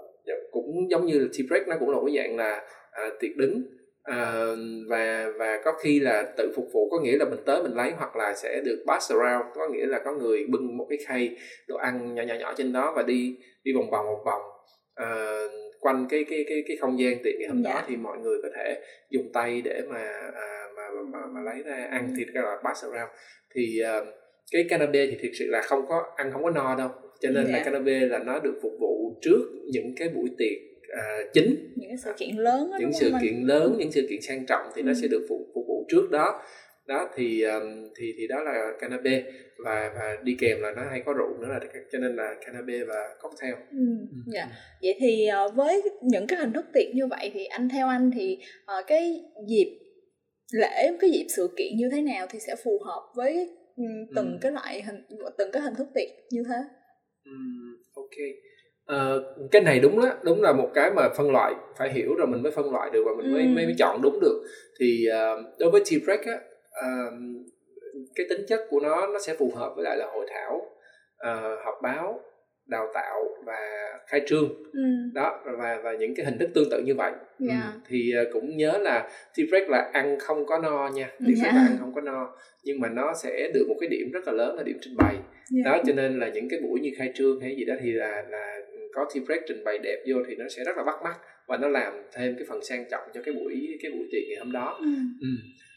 cũng 0.51 0.91
giống 0.91 1.05
như 1.05 1.19
là 1.19 1.25
tea 1.37 1.45
break 1.49 1.67
nó 1.67 1.75
cũng 1.79 1.89
là 1.89 1.95
một 1.97 2.03
cái 2.07 2.15
dạng 2.17 2.37
là 2.37 2.61
à, 3.03 3.09
tiệc 3.19 3.37
đứng. 3.37 3.61
À, 4.03 4.45
và 4.89 5.31
và 5.39 5.59
có 5.65 5.73
khi 5.83 5.99
là 5.99 6.33
tự 6.37 6.51
phục 6.55 6.65
vụ 6.73 6.89
có 6.89 6.99
nghĩa 6.99 7.17
là 7.17 7.25
mình 7.25 7.39
tới 7.45 7.63
mình 7.63 7.73
lấy 7.75 7.91
hoặc 7.91 8.15
là 8.15 8.33
sẽ 8.35 8.61
được 8.65 8.83
pass 8.87 9.11
around 9.11 9.45
có 9.55 9.67
nghĩa 9.69 9.85
là 9.85 9.99
có 10.05 10.13
người 10.13 10.45
bưng 10.49 10.77
một 10.77 10.85
cái 10.89 10.97
khay 11.07 11.37
đồ 11.67 11.75
ăn 11.77 12.15
nhỏ 12.15 12.23
nhỏ 12.23 12.35
nhỏ 12.39 12.53
trên 12.57 12.73
đó 12.73 12.93
và 12.95 13.03
đi 13.03 13.37
đi 13.63 13.71
vòng 13.73 13.89
vòng 13.91 14.05
vòng 14.05 14.23
vòng. 14.25 14.41
À, 14.95 15.39
quanh 15.79 16.07
cái 16.09 16.25
cái 16.29 16.45
cái 16.49 16.63
cái 16.67 16.77
không 16.77 16.99
gian 16.99 17.13
tiệc 17.23 17.33
ngày 17.39 17.49
hôm 17.49 17.63
đó 17.63 17.71
Dạ. 17.75 17.85
thì 17.87 17.95
mọi 17.95 18.17
người 18.17 18.37
có 18.43 18.49
thể 18.55 18.81
dùng 19.09 19.31
tay 19.33 19.61
để 19.61 19.81
mà 19.89 20.03
à, 20.35 20.67
mà, 20.75 20.83
mà 21.11 21.19
mà 21.33 21.41
lấy 21.41 21.63
ra 21.65 21.87
ăn 21.91 22.13
thì 22.17 22.23
cái 22.33 22.43
là 22.43 22.57
pass 22.63 22.83
around. 22.83 23.11
Thì 23.55 23.81
à, 23.81 23.99
cái 24.51 24.65
cannabis 24.69 25.09
thì 25.11 25.17
thực 25.23 25.29
sự 25.39 25.45
là 25.49 25.61
không 25.61 25.85
có 25.89 26.03
ăn 26.15 26.31
không 26.33 26.43
có 26.43 26.49
no 26.49 26.75
đâu. 26.77 26.89
Cho 27.21 27.29
nên 27.29 27.45
là 27.45 27.57
Dạ. 27.57 27.63
cannabis 27.65 28.11
là 28.11 28.19
nó 28.19 28.39
được 28.39 28.59
phục 28.61 28.71
vụ 28.79 29.19
trước 29.21 29.41
những 29.73 29.93
cái 29.97 30.09
buổi 30.09 30.29
tiệc 30.37 30.68
à, 30.97 31.17
chính 31.33 31.73
những 31.75 31.89
cái 31.89 31.97
sự 31.97 32.11
kiện 32.17 32.35
lớn 32.35 32.71
đó, 32.71 32.77
những 32.79 32.93
sự 32.99 33.11
anh? 33.13 33.21
kiện 33.21 33.33
lớn 33.43 33.75
những 33.79 33.91
sự 33.91 34.07
kiện 34.09 34.21
sang 34.21 34.45
trọng 34.45 34.67
thì 34.75 34.81
nó 34.81 34.91
Ừ. 34.91 34.97
sẽ 35.01 35.07
được 35.07 35.25
phục, 35.29 35.39
phục 35.53 35.65
vụ 35.67 35.85
trước 35.89 36.07
đó 36.11 36.41
đó 36.87 37.09
thì 37.15 37.41
um, 37.43 37.89
thì 37.97 38.13
thì 38.17 38.27
đó 38.27 38.43
là 38.43 38.71
cannabis 38.79 39.23
và 39.65 39.91
và 39.95 40.17
đi 40.23 40.35
kèm 40.39 40.61
là 40.61 40.71
nó 40.75 40.81
hay 40.89 41.01
có 41.05 41.13
rượu 41.13 41.37
nữa 41.41 41.47
là 41.47 41.59
cho 41.91 41.99
nên 41.99 42.15
là 42.15 42.35
cannabis 42.45 42.81
và 42.87 43.15
cocktail 43.21 43.53
Ừ, 43.71 43.77
dạ. 44.33 44.47
Vậy 44.81 44.95
thì 44.99 45.27
ờ, 45.27 45.49
với 45.55 45.81
những 46.01 46.27
cái 46.27 46.39
hình 46.39 46.53
thức 46.53 46.65
tiệc 46.73 46.95
như 46.95 47.07
vậy 47.07 47.31
thì 47.33 47.45
anh 47.45 47.69
theo 47.69 47.87
anh 47.87 48.11
thì 48.15 48.37
ờ, 48.65 48.83
cái 48.87 49.23
dịp 49.47 49.79
lễ 50.53 50.91
cái 50.99 51.09
dịp 51.11 51.25
sự 51.29 51.49
kiện 51.57 51.77
như 51.77 51.89
thế 51.91 52.01
nào 52.01 52.27
thì 52.29 52.39
sẽ 52.39 52.55
phù 52.63 52.79
hợp 52.85 53.01
với 53.15 53.49
ừ, 53.77 53.83
từng 54.15 54.31
Ừ. 54.31 54.37
cái 54.41 54.51
loại 54.51 54.81
hình 54.81 54.95
từng 55.37 55.51
cái 55.51 55.61
hình 55.61 55.75
thức 55.75 55.87
tiệc 55.95 56.09
như 56.31 56.43
thế. 56.49 56.57
Ừm, 57.25 57.75
ok 57.95 58.15
Ờ, 58.89 59.23
cái 59.51 59.61
này 59.61 59.79
đúng 59.79 59.99
đó 60.01 60.09
đúng 60.23 60.41
là 60.41 60.53
một 60.53 60.69
cái 60.73 60.91
mà 60.95 61.09
phân 61.17 61.31
loại 61.31 61.53
phải 61.77 61.91
hiểu 61.93 62.15
rồi 62.15 62.27
mình 62.27 62.43
mới 62.43 62.51
phân 62.51 62.71
loại 62.71 62.89
được 62.93 63.03
và 63.05 63.11
mình 63.17 63.31
mới 63.33 63.41
Ừ. 63.41 63.47
mới, 63.47 63.65
mới 63.65 63.75
chọn 63.79 64.01
đúng 64.01 64.19
được 64.19 64.43
thì 64.79 65.05
ờ, 65.11 65.43
đối 65.59 65.71
với 65.71 65.81
break 66.05 66.25
á 66.25 66.39
ờ, 66.71 66.87
cái 68.15 68.25
tính 68.29 68.41
chất 68.47 68.59
của 68.69 68.79
nó 68.79 69.07
nó 69.07 69.19
sẽ 69.19 69.35
phù 69.39 69.51
hợp 69.55 69.73
với 69.75 69.83
lại 69.85 69.97
là 69.97 70.05
hội 70.13 70.25
thảo 70.29 70.61
ờ, 71.17 71.55
họp 71.65 71.75
báo 71.83 72.19
đào 72.67 72.87
tạo 72.93 73.23
và 73.45 73.57
khai 74.07 74.21
trương 74.27 74.49
Ừ. 74.73 74.79
đó 75.13 75.39
và 75.45 75.79
và 75.83 75.93
những 75.93 76.15
cái 76.15 76.25
hình 76.25 76.37
thức 76.37 76.49
tương 76.55 76.69
tự 76.71 76.81
như 76.85 76.95
vậy 76.95 77.11
Dạ. 77.39 77.71
ừ. 77.73 77.79
thì 77.89 78.11
ờ, 78.17 78.23
cũng 78.33 78.57
nhớ 78.57 78.77
là 78.81 79.09
break 79.49 79.69
là 79.69 79.89
ăn 79.93 80.19
không 80.19 80.45
có 80.45 80.57
no 80.59 80.89
nha 80.93 81.11
Dạ. 81.19 81.51
là 81.53 81.61
ăn 81.61 81.77
không 81.79 81.93
có 81.95 82.01
no 82.01 82.29
nhưng 82.63 82.79
mà 82.79 82.89
nó 82.89 83.13
sẽ 83.23 83.51
được 83.53 83.65
một 83.69 83.75
cái 83.79 83.89
điểm 83.89 84.11
rất 84.13 84.19
là 84.27 84.33
lớn 84.33 84.55
là 84.55 84.63
điểm 84.63 84.77
trình 84.81 84.93
bày 84.97 85.15
Dạ. 85.49 85.61
đó 85.71 85.77
cho 85.87 85.93
nên 85.93 86.19
là 86.19 86.29
những 86.29 86.47
cái 86.49 86.59
buổi 86.63 86.79
như 86.79 86.89
khai 86.97 87.11
trương 87.15 87.39
hay 87.41 87.55
gì 87.55 87.65
đó 87.65 87.73
thì 87.81 87.91
là 87.91 88.23
là 88.29 88.59
có 88.93 89.05
tea 89.13 89.23
break 89.25 89.41
trình 89.47 89.63
bày 89.63 89.77
đẹp 89.83 90.03
vô 90.07 90.15
thì 90.27 90.35
nó 90.35 90.45
sẽ 90.49 90.63
rất 90.63 90.77
là 90.77 90.83
bắt 90.83 90.95
mắt 91.03 91.15
và 91.47 91.57
nó 91.57 91.67
làm 91.67 91.93
thêm 92.13 92.35
cái 92.37 92.45
phần 92.49 92.63
sang 92.63 92.85
trọng 92.91 93.03
cho 93.13 93.21
cái 93.25 93.33
buổi 93.33 93.77
cái 93.81 93.91
buổi 93.91 94.07
tiệc 94.11 94.23
ngày 94.29 94.37
hôm 94.39 94.51
đó 94.51 94.77
Ừ. 94.81 94.85
ừ. 95.21 95.27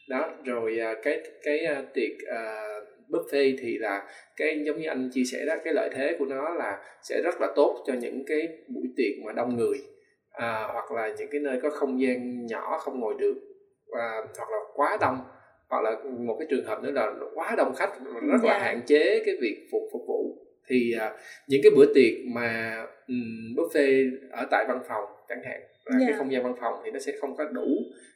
đó 0.08 0.30
rồi 0.44 0.78
à, 0.78 0.94
cái 1.02 1.20
cái 1.42 1.58
à, 1.64 1.82
tiệc 1.94 2.10
à, 2.30 2.64
buffet 3.08 3.56
thì 3.60 3.78
là 3.78 4.02
cái 4.36 4.62
giống 4.66 4.80
như 4.80 4.88
anh 4.88 5.10
chia 5.12 5.24
sẻ 5.24 5.44
đó 5.46 5.54
cái 5.64 5.74
lợi 5.74 5.90
thế 5.94 6.16
của 6.18 6.24
nó 6.26 6.54
là 6.54 6.78
sẽ 7.02 7.20
rất 7.24 7.40
là 7.40 7.48
tốt 7.56 7.84
cho 7.86 7.92
những 8.00 8.24
cái 8.26 8.48
buổi 8.68 8.84
tiệc 8.96 9.24
mà 9.26 9.32
đông 9.32 9.56
người 9.56 9.78
à, 10.32 10.68
hoặc 10.72 10.92
là 10.92 11.14
những 11.18 11.28
cái 11.32 11.40
nơi 11.40 11.60
có 11.62 11.70
không 11.70 12.00
gian 12.02 12.46
nhỏ 12.46 12.78
không 12.78 13.00
ngồi 13.00 13.14
được 13.18 13.34
à, 13.92 14.08
hoặc 14.38 14.50
là 14.50 14.58
quá 14.74 14.98
đông 15.00 15.18
hoặc 15.68 15.82
là 15.82 15.96
một 16.18 16.36
cái 16.38 16.46
trường 16.50 16.64
hợp 16.64 16.82
nữa 16.82 16.90
là 16.90 17.12
quá 17.34 17.54
đông 17.56 17.74
khách 17.74 17.90
rất 18.04 18.30
là 18.32 18.38
Dạ. 18.44 18.58
hạn 18.58 18.80
chế 18.86 19.22
cái 19.26 19.34
việc 19.40 19.68
phục 19.72 19.82
phục 19.92 20.02
vụ 20.08 20.38
thì 20.68 20.92
à, 21.00 21.12
những 21.48 21.60
cái 21.62 21.72
bữa 21.76 21.94
tiệc 21.94 22.12
mà 22.34 22.76
um, 23.08 23.54
buffet 23.56 24.10
ở 24.30 24.46
tại 24.50 24.64
văn 24.68 24.78
phòng 24.88 25.04
chẳng 25.28 25.42
hạn. 25.44 25.60
Là 25.84 25.98
Dạ. 26.00 26.06
cái 26.08 26.18
không 26.18 26.32
gian 26.32 26.42
văn 26.42 26.54
phòng 26.60 26.74
thì 26.84 26.90
nó 26.90 26.98
sẽ 26.98 27.12
không 27.20 27.36
có 27.36 27.44
đủ 27.44 27.68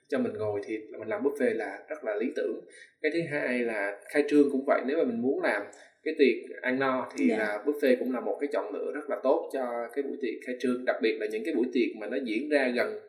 cho 0.09 0.19
mình 0.19 0.33
ngồi 0.33 0.61
thì 0.67 0.79
mình 0.99 1.09
làm 1.09 1.23
buffet 1.23 1.55
là 1.57 1.79
rất 1.89 2.05
là 2.05 2.15
lý 2.17 2.33
tưởng. 2.37 2.61
Cái 3.03 3.13
thứ 3.15 3.21
hai 3.31 3.59
là 3.59 3.99
khai 4.09 4.25
trương 4.29 4.51
cũng 4.53 4.65
vậy 4.67 4.81
nếu 4.87 4.99
mà 4.99 5.05
mình 5.05 5.23
muốn 5.23 5.43
làm 5.43 5.63
cái 6.05 6.15
tiệc 6.19 6.63
ăn 6.63 6.79
no 6.79 7.09
thì 7.17 7.29
Dạ. 7.29 7.37
là 7.39 7.63
buffet 7.65 7.97
cũng 7.99 8.15
là 8.15 8.21
một 8.21 8.37
cái 8.41 8.49
chọn 8.53 8.75
lựa 8.75 8.93
rất 8.95 9.11
là 9.11 9.17
tốt 9.23 9.51
cho 9.53 9.89
cái 9.95 10.03
buổi 10.03 10.17
tiệc 10.23 10.35
khai 10.47 10.57
trương 10.61 10.85
đặc 10.85 10.97
biệt 11.03 11.17
là 11.21 11.27
những 11.27 11.45
cái 11.45 11.55
buổi 11.55 11.67
tiệc 11.73 11.97
mà 12.01 12.07
nó 12.07 12.17
diễn 12.25 12.49
ra 12.49 12.69
gần 12.69 13.01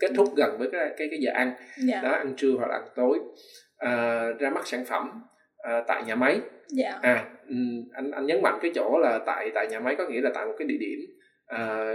kết 0.00 0.10
thúc 0.16 0.28
gần 0.36 0.58
với 0.58 0.68
cái 0.72 0.90
cái 0.96 1.08
cái 1.10 1.18
giờ 1.18 1.30
ăn. 1.34 1.52
Dạ. 1.88 2.00
Đó 2.02 2.10
ăn 2.10 2.34
trưa 2.36 2.50
hoặc 2.58 2.66
là 2.68 2.74
ăn 2.74 2.88
tối. 2.96 3.18
À, 3.76 4.24
ra 4.38 4.50
mắt 4.50 4.66
sản 4.66 4.84
phẩm 4.84 5.22
à, 5.58 5.82
tại 5.86 6.02
nhà 6.06 6.14
máy. 6.14 6.40
Dạ. 6.68 6.98
À 7.02 7.24
anh 7.92 8.10
anh 8.10 8.26
nhấn 8.26 8.42
mạnh 8.42 8.58
cái 8.62 8.70
chỗ 8.74 8.98
là 8.98 9.20
tại 9.26 9.50
tại 9.54 9.66
nhà 9.70 9.80
máy 9.80 9.94
có 9.98 10.08
nghĩa 10.08 10.20
là 10.20 10.30
tại 10.34 10.46
một 10.46 10.54
cái 10.58 10.68
địa 10.68 10.76
điểm 10.80 11.00
à, 11.48 11.94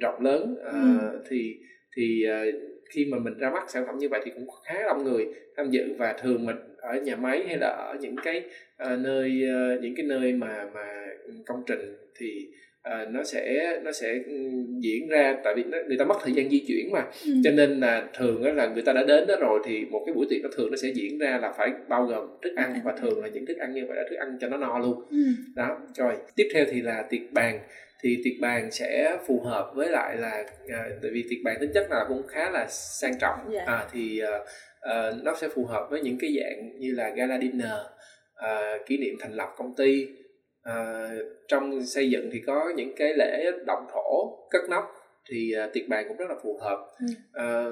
rộng 0.00 0.20
lớn 0.24 0.56
à, 0.64 0.72
Ừ. 1.12 1.20
thì 1.30 1.56
thì 1.96 2.24
à, 2.28 2.44
khi 2.90 3.04
mà 3.04 3.18
mình 3.18 3.38
ra 3.38 3.50
mắt 3.50 3.70
sản 3.70 3.84
phẩm 3.86 3.98
như 3.98 4.08
vậy 4.08 4.20
thì 4.24 4.30
cũng 4.34 4.46
khá 4.66 4.74
đông 4.86 5.04
người 5.04 5.26
tham 5.56 5.70
dự 5.70 5.82
và 5.98 6.12
thường 6.22 6.46
mình 6.46 6.56
ở 6.76 7.00
nhà 7.00 7.16
máy 7.16 7.44
hay 7.46 7.56
là 7.56 7.66
ở 7.68 7.96
những 8.00 8.16
cái 8.24 8.42
à, 8.76 8.96
nơi 8.96 9.42
à, 9.48 9.76
những 9.82 9.94
cái 9.96 10.06
nơi 10.06 10.32
mà 10.32 10.66
mà 10.74 11.06
công 11.46 11.62
trình 11.66 11.96
thì 12.18 12.48
à, 12.82 13.06
nó 13.10 13.22
sẽ 13.24 13.76
nó 13.84 13.92
sẽ 13.92 14.18
ừm, 14.26 14.80
diễn 14.80 15.08
ra 15.08 15.36
tại 15.44 15.54
vì 15.56 15.62
nó, 15.64 15.78
người 15.88 15.96
ta 15.98 16.04
mất 16.04 16.14
thời 16.22 16.32
gian 16.32 16.50
di 16.50 16.64
chuyển 16.68 16.92
mà 16.92 17.00
ừ. 17.26 17.32
cho 17.44 17.50
nên 17.50 17.80
là 17.80 18.08
thường 18.14 18.56
là 18.56 18.66
người 18.66 18.82
ta 18.82 18.92
đã 18.92 19.02
đến 19.08 19.26
đó 19.28 19.34
rồi 19.40 19.60
thì 19.64 19.84
một 19.90 20.02
cái 20.06 20.14
buổi 20.14 20.26
tiệc 20.30 20.42
nó 20.42 20.48
thường 20.56 20.70
nó 20.70 20.76
sẽ 20.76 20.88
diễn 20.94 21.18
ra 21.18 21.38
là 21.42 21.52
phải 21.58 21.70
bao 21.88 22.04
gồm 22.06 22.28
thức 22.42 22.52
ăn 22.56 22.74
và 22.84 22.94
thường 23.00 23.22
là 23.22 23.28
những 23.28 23.46
thức 23.46 23.56
ăn 23.58 23.74
như 23.74 23.84
vậy 23.88 23.96
là 23.96 24.02
thức 24.10 24.16
ăn 24.16 24.38
cho 24.40 24.48
nó 24.48 24.56
no 24.56 24.78
luôn 24.78 25.02
Ừ. 25.10 25.16
đó 25.56 25.78
rồi 25.96 26.14
tiếp 26.36 26.48
theo 26.54 26.64
thì 26.70 26.80
là 26.82 27.02
tiệc 27.10 27.20
bàn 27.32 27.58
thì 28.02 28.20
tiệc 28.24 28.32
bàn 28.40 28.70
sẽ 28.70 29.18
phù 29.26 29.40
hợp 29.40 29.72
với 29.74 29.88
lại 29.88 30.16
là 30.16 30.44
à, 30.68 30.84
tại 31.02 31.10
vì 31.14 31.24
tiệc 31.30 31.38
bàn 31.44 31.56
tính 31.60 31.70
chất 31.74 31.86
là 31.90 32.04
cũng 32.08 32.22
khá 32.28 32.50
là 32.50 32.66
sang 32.68 33.18
trọng. 33.20 33.38
Dạ. 33.52 33.64
à, 33.66 33.86
thì 33.92 34.20
à, 34.20 34.38
à, 34.80 35.12
nó 35.22 35.34
sẽ 35.40 35.48
phù 35.48 35.64
hợp 35.64 35.86
với 35.90 36.00
những 36.00 36.18
cái 36.20 36.30
dạng 36.40 36.80
như 36.80 36.92
là 36.94 37.10
gala 37.10 37.38
dinner 37.38 37.78
à, 38.34 38.78
kỷ 38.86 38.98
niệm 38.98 39.14
thành 39.20 39.32
lập 39.32 39.48
công 39.56 39.74
ty. 39.76 40.06
À, 40.62 41.08
trong 41.48 41.86
xây 41.86 42.10
dựng 42.10 42.30
thì 42.32 42.40
có 42.46 42.72
những 42.76 42.94
cái 42.96 43.14
lễ 43.14 43.50
động 43.66 43.86
thổ 43.92 44.38
cất 44.50 44.60
nóc 44.70 44.84
thì 45.30 45.52
à, 45.52 45.68
tiệc 45.72 45.88
bàn 45.88 46.04
cũng 46.08 46.16
rất 46.16 46.26
là 46.28 46.36
phù 46.42 46.58
hợp. 46.60 46.78
Ừ. 47.00 47.06
à, 47.32 47.64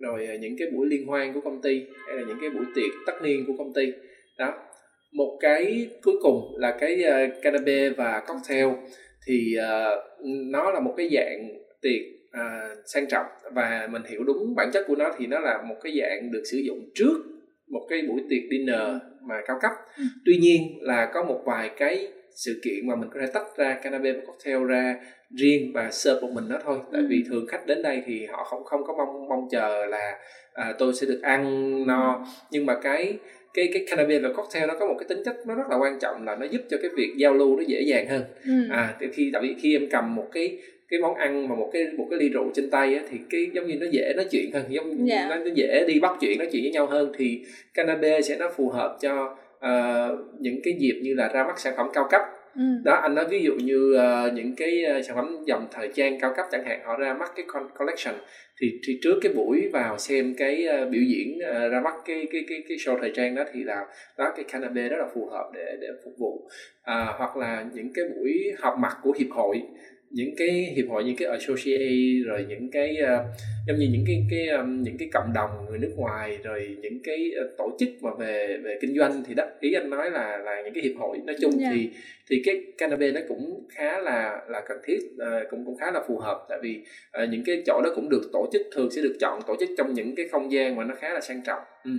rồi 0.00 0.26
à, 0.26 0.36
những 0.36 0.56
cái 0.58 0.68
buổi 0.70 0.86
liên 0.86 1.06
hoan 1.06 1.34
của 1.34 1.40
công 1.40 1.62
ty 1.62 1.86
hay 2.06 2.16
là 2.16 2.22
những 2.28 2.38
cái 2.40 2.50
buổi 2.50 2.64
tiệc 2.74 2.90
tất 3.06 3.22
niên 3.22 3.44
của 3.46 3.52
công 3.58 3.72
ty. 3.72 3.92
Đó. 4.38 4.54
Một 5.12 5.38
cái 5.40 5.88
cuối 6.02 6.14
cùng 6.22 6.54
là 6.56 6.76
cái 6.80 7.04
uh, 7.04 7.42
canapé 7.42 7.90
và 7.90 8.22
cocktail 8.26 8.66
thì 9.26 9.56
à, 9.60 9.90
nó 10.24 10.70
là 10.70 10.80
một 10.80 10.94
cái 10.96 11.08
dạng 11.12 11.48
tiệc 11.82 12.00
à, 12.32 12.68
sang 12.86 13.06
trọng 13.10 13.26
và 13.54 13.88
mình 13.92 14.02
hiểu 14.08 14.24
đúng 14.24 14.54
bản 14.56 14.70
chất 14.72 14.84
của 14.86 14.96
nó 14.96 15.14
thì 15.18 15.26
nó 15.26 15.38
là 15.40 15.62
một 15.68 15.76
cái 15.82 15.92
dạng 16.00 16.30
được 16.32 16.42
sử 16.50 16.58
dụng 16.58 16.78
trước 16.94 17.16
một 17.68 17.86
cái 17.90 18.02
buổi 18.08 18.20
tiệc 18.30 18.42
dinner 18.50 18.80
mà 19.22 19.34
cao 19.46 19.58
cấp 19.62 19.70
Ừ. 19.98 20.04
tuy 20.24 20.36
nhiên 20.36 20.78
là 20.80 21.10
có 21.14 21.24
một 21.24 21.42
vài 21.46 21.70
cái 21.76 22.08
sự 22.34 22.60
kiện 22.64 22.86
mà 22.88 22.96
mình 22.96 23.08
có 23.14 23.20
thể 23.20 23.26
tách 23.26 23.46
ra 23.56 23.78
canapé 23.82 24.12
và 24.12 24.20
cocktail 24.26 24.64
ra 24.68 24.96
riêng 25.36 25.70
và 25.74 25.90
serve 25.90 26.20
một 26.20 26.30
mình 26.34 26.44
nó 26.48 26.58
thôi 26.64 26.78
tại 26.92 27.00
Ừ. 27.00 27.06
vì 27.10 27.24
thường 27.28 27.46
khách 27.48 27.66
đến 27.66 27.82
đây 27.82 28.02
thì 28.06 28.26
họ 28.26 28.44
không 28.44 28.64
không 28.64 28.80
có 28.86 28.94
mong 28.96 29.28
mong 29.28 29.48
chờ 29.50 29.86
là 29.86 30.18
à, 30.52 30.72
tôi 30.78 30.94
sẽ 30.94 31.06
được 31.06 31.20
ăn 31.22 31.72
no 31.86 32.26
nhưng 32.50 32.66
mà 32.66 32.74
cái 32.82 33.18
cái 33.54 33.68
cái 33.72 33.84
canapé 33.90 34.18
và 34.18 34.28
cocktail 34.28 34.66
nó 34.66 34.74
có 34.80 34.86
một 34.86 34.94
cái 34.98 35.08
tính 35.08 35.22
chất 35.24 35.36
nó 35.46 35.54
rất 35.54 35.64
là 35.70 35.76
quan 35.76 35.98
trọng 36.00 36.24
là 36.26 36.36
nó 36.36 36.46
giúp 36.46 36.62
cho 36.70 36.76
cái 36.82 36.90
việc 36.96 37.10
giao 37.16 37.34
lưu 37.34 37.56
nó 37.56 37.62
dễ 37.66 37.80
dàng 37.82 38.06
hơn 38.08 38.22
Ừ. 38.46 38.52
à 38.70 38.96
thì 39.00 39.06
khi 39.12 39.30
tại 39.32 39.42
vì 39.42 39.54
khi 39.62 39.76
em 39.76 39.86
cầm 39.90 40.14
một 40.14 40.26
cái 40.32 40.58
cái 40.88 41.00
món 41.00 41.14
ăn 41.14 41.48
mà 41.48 41.54
một 41.54 41.70
cái 41.72 41.86
một 41.96 42.06
cái 42.10 42.18
ly 42.18 42.28
rượu 42.28 42.50
trên 42.54 42.70
tay 42.70 42.94
á, 42.94 43.02
thì 43.10 43.16
cái 43.30 43.46
giống 43.52 43.66
như 43.66 43.76
nó 43.80 43.86
dễ 43.90 44.12
nói 44.16 44.26
chuyện 44.30 44.50
hơn 44.52 44.64
giống 44.68 45.06
Dạ. 45.08 45.26
nó, 45.30 45.36
nó 45.36 45.50
dễ 45.54 45.84
đi 45.88 46.00
bắt 46.00 46.12
chuyện 46.20 46.38
nói 46.38 46.48
chuyện 46.52 46.62
với 46.62 46.70
nhau 46.72 46.86
hơn 46.86 47.12
thì 47.18 47.40
canapé 47.74 48.20
sẽ 48.22 48.36
nó 48.36 48.50
phù 48.56 48.68
hợp 48.68 48.98
cho 49.00 49.36
ờ, 49.58 50.16
những 50.40 50.60
cái 50.64 50.74
dịp 50.78 51.00
như 51.02 51.14
là 51.14 51.28
ra 51.34 51.44
mắt 51.44 51.60
sản 51.60 51.74
phẩm 51.76 51.86
cao 51.94 52.06
cấp 52.10 52.20
Ừ. 52.56 52.62
đó 52.84 52.94
anh 52.94 53.14
nói 53.14 53.24
ví 53.28 53.42
dụ 53.42 53.54
như 53.54 53.96
uh, 53.96 54.32
những 54.32 54.56
cái 54.56 54.84
uh, 54.98 55.04
sản 55.04 55.16
phẩm 55.16 55.36
dòng 55.46 55.66
thời 55.72 55.88
trang 55.94 56.20
cao 56.20 56.32
cấp 56.36 56.46
chẳng 56.52 56.64
hạn 56.64 56.80
họ 56.84 56.96
ra 56.96 57.14
mắt 57.14 57.32
cái 57.36 57.44
con- 57.48 57.68
collection 57.78 58.14
thì, 58.60 58.80
thì 58.86 58.98
trước 59.02 59.18
cái 59.22 59.32
buổi 59.32 59.68
vào 59.72 59.98
xem 59.98 60.34
cái 60.38 60.66
uh, 60.82 60.90
biểu 60.90 61.02
diễn 61.02 61.38
uh, 61.38 61.72
ra 61.72 61.80
mắt 61.80 61.94
cái 62.04 62.26
cái 62.32 62.44
cái 62.48 62.62
cái 62.68 62.76
show 62.76 62.98
thời 63.00 63.12
trang 63.14 63.34
đó 63.34 63.44
thì 63.52 63.64
là 63.64 63.86
đó 64.18 64.32
cái 64.36 64.44
canapé 64.44 64.88
rất 64.88 64.96
là 64.98 65.06
phù 65.14 65.26
hợp 65.26 65.50
để 65.54 65.76
để 65.80 65.88
phục 66.04 66.14
vụ 66.18 66.32
uh, 66.34 67.16
hoặc 67.18 67.36
là 67.36 67.64
những 67.74 67.92
cái 67.94 68.04
buổi 68.16 68.52
họp 68.58 68.78
mặt 68.78 68.96
của 69.02 69.12
hiệp 69.18 69.30
hội 69.30 69.62
những 70.14 70.34
cái 70.36 70.48
hiệp 70.76 70.84
hội 70.88 71.04
như 71.04 71.14
cái 71.18 71.28
associate 71.28 72.24
rồi 72.26 72.46
những 72.48 72.70
cái 72.70 72.96
ờ, 72.96 73.24
giống 73.66 73.78
như 73.78 73.88
những 73.92 74.04
cái 74.06 74.24
cái 74.30 74.48
um, 74.48 74.82
những 74.82 74.98
cái 74.98 75.08
cộng 75.12 75.32
đồng 75.34 75.50
người 75.68 75.78
nước 75.78 75.92
ngoài 75.96 76.38
rồi 76.44 76.76
những 76.80 76.98
cái 77.04 77.30
ờ, 77.36 77.48
tổ 77.58 77.76
chức 77.80 77.88
mà 78.02 78.10
về 78.18 78.58
về 78.64 78.78
kinh 78.80 78.96
doanh 78.98 79.22
thì 79.26 79.34
đó 79.34 79.44
ý 79.60 79.72
anh 79.74 79.90
nói 79.90 80.10
là 80.10 80.36
là 80.38 80.62
những 80.64 80.74
cái 80.74 80.82
hiệp 80.82 80.96
hội 80.98 81.18
nói 81.26 81.36
chung 81.40 81.60
Dạ. 81.60 81.70
thì 81.74 81.90
thì 82.30 82.42
cái 82.44 82.62
canapé 82.78 83.10
nó 83.10 83.20
cũng 83.28 83.66
khá 83.70 83.98
là 84.00 84.40
là 84.48 84.62
cần 84.68 84.78
thiết 84.84 84.98
ờ, 85.18 85.44
cũng 85.50 85.64
cũng 85.64 85.76
khá 85.76 85.90
là 85.90 86.00
phù 86.08 86.18
hợp 86.18 86.46
tại 86.48 86.58
vì 86.62 86.80
ờ, 87.10 87.26
những 87.26 87.42
cái 87.46 87.62
chỗ 87.66 87.80
đó 87.84 87.90
cũng 87.94 88.08
được 88.08 88.30
tổ 88.32 88.48
chức 88.52 88.62
thường 88.72 88.90
sẽ 88.90 89.02
được 89.02 89.16
chọn 89.20 89.40
tổ 89.46 89.56
chức 89.60 89.68
trong 89.78 89.94
những 89.94 90.14
cái 90.14 90.28
không 90.28 90.52
gian 90.52 90.76
mà 90.76 90.84
nó 90.84 90.94
khá 90.94 91.14
là 91.14 91.20
sang 91.20 91.40
trọng 91.46 91.62
ừ. 91.84 91.90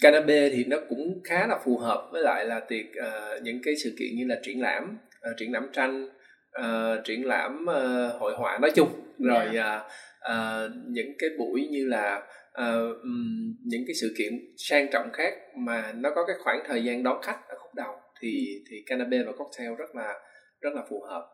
canapé 0.00 0.48
thì 0.50 0.64
nó 0.64 0.76
cũng 0.88 1.20
khá 1.24 1.46
là 1.46 1.58
phù 1.64 1.76
hợp 1.76 2.08
với 2.12 2.22
lại 2.22 2.44
là 2.46 2.60
tiệc 2.60 2.86
ờ, 2.96 3.40
những 3.42 3.58
cái 3.62 3.76
sự 3.76 3.92
kiện 3.98 4.08
như 4.16 4.26
là 4.26 4.40
triển 4.42 4.60
lãm 4.60 4.96
ờ, 5.20 5.34
triển 5.36 5.52
lãm 5.52 5.66
tranh 5.72 6.08
ờ, 6.52 7.00
triển 7.04 7.26
lãm 7.26 7.66
ờ, 7.66 8.08
hội 8.20 8.32
họa 8.36 8.58
nói 8.58 8.70
chung. 8.74 8.88
Rồi 9.18 9.56
ờ, 9.56 9.84
ờ, 10.20 10.70
những 10.86 11.12
cái 11.18 11.30
buổi 11.38 11.68
như 11.70 11.86
là 11.88 12.22
ờ, 12.52 12.88
ừm, 12.88 13.54
những 13.64 13.82
cái 13.86 13.94
sự 14.00 14.14
kiện 14.18 14.32
sang 14.56 14.86
trọng 14.92 15.10
khác 15.12 15.34
mà 15.56 15.92
nó 15.96 16.10
có 16.14 16.24
cái 16.26 16.36
khoảng 16.44 16.62
thời 16.66 16.84
gian 16.84 17.02
đón 17.02 17.22
khách 17.22 17.38
ở 17.48 17.54
khúc 17.58 17.74
đầu 17.74 17.94
thì 18.20 18.62
thì 18.70 18.82
canapé 18.86 19.16
và 19.26 19.32
cocktail 19.32 19.74
rất 19.78 19.94
là 19.94 20.14
rất 20.60 20.70
là 20.74 20.82
phù 20.90 21.00
hợp. 21.00 21.28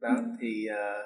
Đó 0.00 0.08
Ừ. 0.08 0.22
thì 0.40 0.66
ờ, 0.66 1.02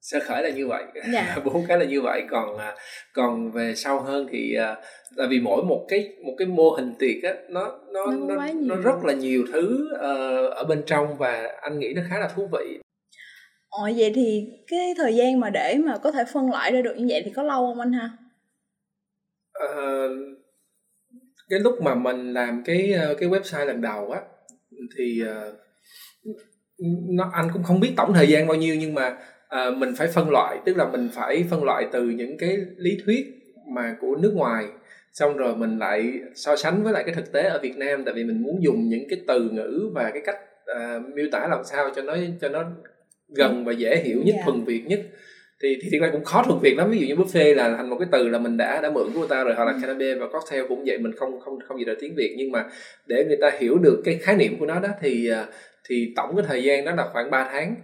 sơ 0.00 0.18
khởi 0.26 0.42
là 0.42 0.50
như 0.50 0.66
vậy 0.66 0.84
Dạ. 1.12 1.36
bốn 1.44 1.66
cái 1.68 1.78
là 1.78 1.84
như 1.84 2.00
vậy 2.00 2.22
còn 2.30 2.58
à, 2.58 2.74
còn 3.14 3.50
về 3.52 3.74
sau 3.74 4.00
hơn 4.00 4.26
thì 4.32 4.54
à, 4.54 4.76
tại 5.16 5.26
vì 5.30 5.40
mỗi 5.40 5.64
một 5.64 5.86
cái 5.88 6.08
một 6.24 6.34
cái 6.38 6.46
mô 6.48 6.70
hình 6.70 6.94
tiệc 6.98 7.22
á 7.22 7.34
nó 7.48 7.78
nó 7.92 8.06
Nó 8.06 8.36
nó, 8.36 8.46
nó 8.54 8.76
rất 8.76 9.04
là 9.04 9.12
nhiều 9.12 9.44
thứ 9.52 9.88
ờ, 9.98 10.46
ở 10.46 10.64
bên 10.64 10.82
trong 10.86 11.16
và 11.18 11.48
anh 11.60 11.78
nghĩ 11.78 11.92
nó 11.96 12.02
khá 12.10 12.18
là 12.18 12.28
thú 12.36 12.48
vị 12.52 12.78
Ồ 13.68 13.88
vậy 13.96 14.12
thì 14.14 14.46
cái 14.66 14.94
thời 14.96 15.14
gian 15.16 15.40
mà 15.40 15.50
để 15.50 15.76
mà 15.86 15.98
có 15.98 16.12
thể 16.12 16.24
phân 16.32 16.50
loại 16.50 16.72
ra 16.72 16.80
được 16.82 16.94
như 16.98 17.06
vậy 17.08 17.22
thì 17.24 17.30
có 17.36 17.42
lâu 17.42 17.66
không 17.66 17.80
anh 17.80 17.92
ha? 17.92 18.10
Ờ, 19.52 20.08
cái 21.48 21.60
lúc 21.60 21.82
mà 21.82 21.94
mình 21.94 22.32
làm 22.32 22.62
cái 22.64 22.92
ờ, 22.92 23.14
cái 23.14 23.28
website 23.28 23.64
lần 23.66 23.80
đầu 23.80 24.10
á 24.10 24.20
thì 24.98 25.22
ờ, 25.26 25.52
nó 27.08 27.30
anh 27.32 27.48
cũng 27.52 27.62
không 27.62 27.80
biết 27.80 27.92
tổng 27.96 28.12
thời 28.14 28.28
gian 28.28 28.46
bao 28.46 28.56
nhiêu 28.56 28.76
nhưng 28.80 28.94
mà 28.94 29.18
ờ, 29.50 29.70
mình 29.70 29.94
phải 29.96 30.08
phân 30.08 30.30
loại 30.30 30.58
tức 30.64 30.76
là 30.76 30.88
mình 30.88 31.08
phải 31.12 31.44
phân 31.50 31.64
loại 31.64 31.86
từ 31.92 32.02
những 32.04 32.38
cái 32.38 32.58
lý 32.76 32.98
thuyết 33.04 33.26
mà 33.68 33.96
của 34.00 34.16
nước 34.16 34.32
ngoài 34.34 34.64
xong 35.12 35.36
rồi 35.36 35.56
mình 35.56 35.78
lại 35.78 36.12
so 36.34 36.56
sánh 36.56 36.82
với 36.82 36.92
lại 36.92 37.02
cái 37.06 37.14
thực 37.14 37.32
tế 37.32 37.42
ở 37.42 37.58
Việt 37.62 37.76
Nam 37.76 38.04
tại 38.04 38.14
vì 38.14 38.24
mình 38.24 38.42
muốn 38.42 38.62
dùng 38.62 38.88
những 38.88 39.08
cái 39.10 39.20
từ 39.26 39.50
ngữ 39.52 39.90
và 39.94 40.10
cái 40.10 40.22
cách 40.26 40.36
ờ, 40.66 41.00
miêu 41.14 41.26
tả 41.32 41.46
làm 41.50 41.64
sao 41.64 41.90
cho 41.96 42.02
nó 42.02 42.16
cho 42.40 42.48
nó 42.48 42.64
gần 43.36 43.64
và 43.64 43.72
dễ 43.72 43.96
hiểu 44.04 44.22
nhất 44.24 44.34
Dạ. 44.38 44.42
thuần 44.44 44.64
Việt 44.64 44.82
nhất 44.86 45.00
thì 45.62 45.78
thì 45.82 45.88
thực 45.92 45.98
ra 46.00 46.08
cũng 46.12 46.24
khó 46.24 46.42
thuần 46.42 46.58
Việt 46.62 46.74
lắm 46.76 46.90
ví 46.90 46.98
dụ 46.98 47.06
như 47.06 47.14
buffet 47.14 47.54
là 47.54 47.76
thành 47.76 47.90
một 47.90 47.96
cái 47.98 48.08
từ 48.12 48.28
là 48.28 48.38
mình 48.38 48.56
đã 48.56 48.80
đã 48.80 48.90
mượn 48.90 49.06
của 49.14 49.18
người 49.18 49.28
ta 49.28 49.44
rồi 49.44 49.54
hoặc 49.54 49.64
là 49.64 49.72
Ừ. 49.72 49.78
canapé 49.82 50.14
và 50.14 50.26
cocktail 50.32 50.62
cũng 50.68 50.84
vậy 50.86 50.98
mình 50.98 51.12
không 51.16 51.40
không 51.40 51.58
không 51.68 51.78
gì 51.78 51.84
là 51.84 51.94
tiếng 52.00 52.14
Việt 52.16 52.34
nhưng 52.38 52.52
mà 52.52 52.64
để 53.06 53.24
người 53.24 53.36
ta 53.40 53.50
hiểu 53.58 53.78
được 53.78 54.02
cái 54.04 54.18
khái 54.22 54.36
niệm 54.36 54.56
của 54.58 54.66
nó 54.66 54.80
đó 54.80 54.88
thì 55.00 55.28
à, 55.30 55.46
thì 55.88 56.12
tổng 56.16 56.36
cái 56.36 56.44
thời 56.48 56.62
gian 56.62 56.84
đó 56.84 56.92
là 56.94 57.08
khoảng 57.12 57.30
3 57.30 57.48
tháng 57.52 57.74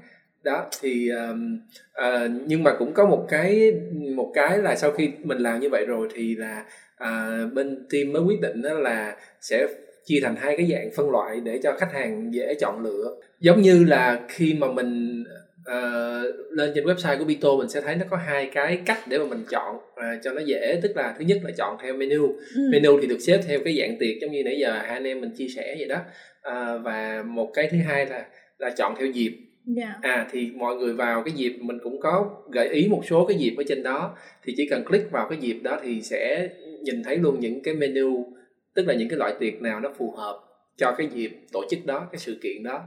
đó 0.47 0.67
thì 0.81 1.09
um, 1.09 1.59
à, 1.93 2.29
nhưng 2.47 2.63
mà 2.63 2.75
cũng 2.79 2.93
có 2.93 3.07
một 3.07 3.27
cái 3.29 3.73
một 4.15 4.33
cái 4.35 4.59
là 4.59 4.77
sau 4.77 4.91
khi 4.91 5.11
mình 5.23 5.39
làm 5.39 5.61
như 5.61 5.69
vậy 5.71 5.85
rồi 5.87 6.09
thì 6.15 6.37
là 6.37 6.65
à, 6.97 7.41
bên 7.53 7.87
team 7.93 8.13
mới 8.13 8.23
quyết 8.23 8.41
định 8.41 8.63
đó 8.63 8.75
là 8.75 9.17
sẽ 9.41 9.67
chia 10.05 10.21
thành 10.23 10.37
hai 10.37 10.57
cái 10.57 10.67
dạng 10.73 10.91
phân 10.97 11.11
loại 11.11 11.41
để 11.45 11.61
cho 11.63 11.73
khách 11.79 11.93
hàng 11.93 12.35
dễ 12.35 12.55
chọn 12.61 12.83
lựa. 12.83 13.17
Giống 13.41 13.63
như 13.63 13.85
là 13.85 14.21
khi 14.29 14.55
mà 14.55 14.73
mình 14.73 15.25
ờ, 15.65 16.23
lên 16.51 16.73
trên 16.75 16.85
website 16.85 17.19
của 17.19 17.25
Bito 17.25 17.49
mình 17.59 17.69
sẽ 17.69 17.81
thấy 17.81 17.97
nó 17.97 18.05
có 18.11 18.17
hai 18.17 18.51
cái 18.55 18.81
cách 18.87 18.99
để 19.09 19.19
mà 19.19 19.25
mình 19.25 19.45
chọn 19.51 19.77
à, 19.95 20.19
cho 20.23 20.33
nó 20.33 20.41
dễ. 20.41 20.81
Tức 20.83 20.97
là 20.97 21.15
thứ 21.19 21.25
nhất 21.25 21.39
là 21.45 21.51
chọn 21.57 21.77
theo 21.83 21.95
menu. 21.95 22.27
Ừ. 22.55 22.69
menu 22.73 23.01
thì 23.01 23.07
được 23.07 23.19
xếp 23.21 23.41
theo 23.49 23.61
cái 23.65 23.77
dạng 23.81 23.97
tiệc 23.99 24.21
giống 24.21 24.33
như 24.33 24.43
nãy 24.45 24.59
giờ 24.61 24.73
hai 24.73 24.89
anh 24.89 25.05
em 25.05 25.21
mình 25.21 25.31
chia 25.37 25.49
sẻ 25.57 25.77
vậy 25.79 25.89
đó. 25.89 25.99
À, 26.43 26.77
và 26.77 27.23
một 27.27 27.51
cái 27.55 27.69
thứ 27.73 27.79
hai 27.87 28.07
là 28.07 28.27
là 28.59 28.71
chọn 28.71 28.95
theo 28.99 29.07
dịp 29.07 29.33
Dạ. 29.67 29.95
à 30.03 30.29
thì 30.31 30.53
mọi 30.55 30.77
người 30.77 30.93
vào 30.93 31.23
cái 31.23 31.35
dịp 31.37 31.57
mình 31.61 31.79
cũng 31.83 32.01
có 32.01 32.43
gợi 32.53 32.69
ý 32.69 32.89
một 32.89 33.03
số 33.11 33.27
cái 33.27 33.37
dịp 33.39 33.55
ở 33.57 33.65
trên 33.69 33.83
đó 33.83 34.17
thì 34.45 34.55
chỉ 34.57 34.69
cần 34.71 34.85
click 34.85 35.11
vào 35.11 35.27
cái 35.29 35.39
dịp 35.39 35.61
đó 35.63 35.79
thì 35.83 36.03
sẽ 36.03 36.51
nhìn 36.83 37.03
thấy 37.03 37.17
luôn 37.17 37.41
những 37.41 37.63
cái 37.63 37.75
menu 37.75 38.33
tức 38.75 38.87
là 38.87 38.95
những 38.95 39.09
cái 39.09 39.19
loại 39.19 39.35
tiệc 39.41 39.63
nào 39.63 39.81
nó 39.81 39.93
phù 39.99 40.11
hợp 40.11 40.41
cho 40.77 40.95
cái 40.99 41.09
dịp 41.15 41.31
tổ 41.53 41.65
chức 41.71 41.79
đó 41.87 42.09
cái 42.13 42.19
sự 42.19 42.39
kiện 42.43 42.63
đó 42.63 42.83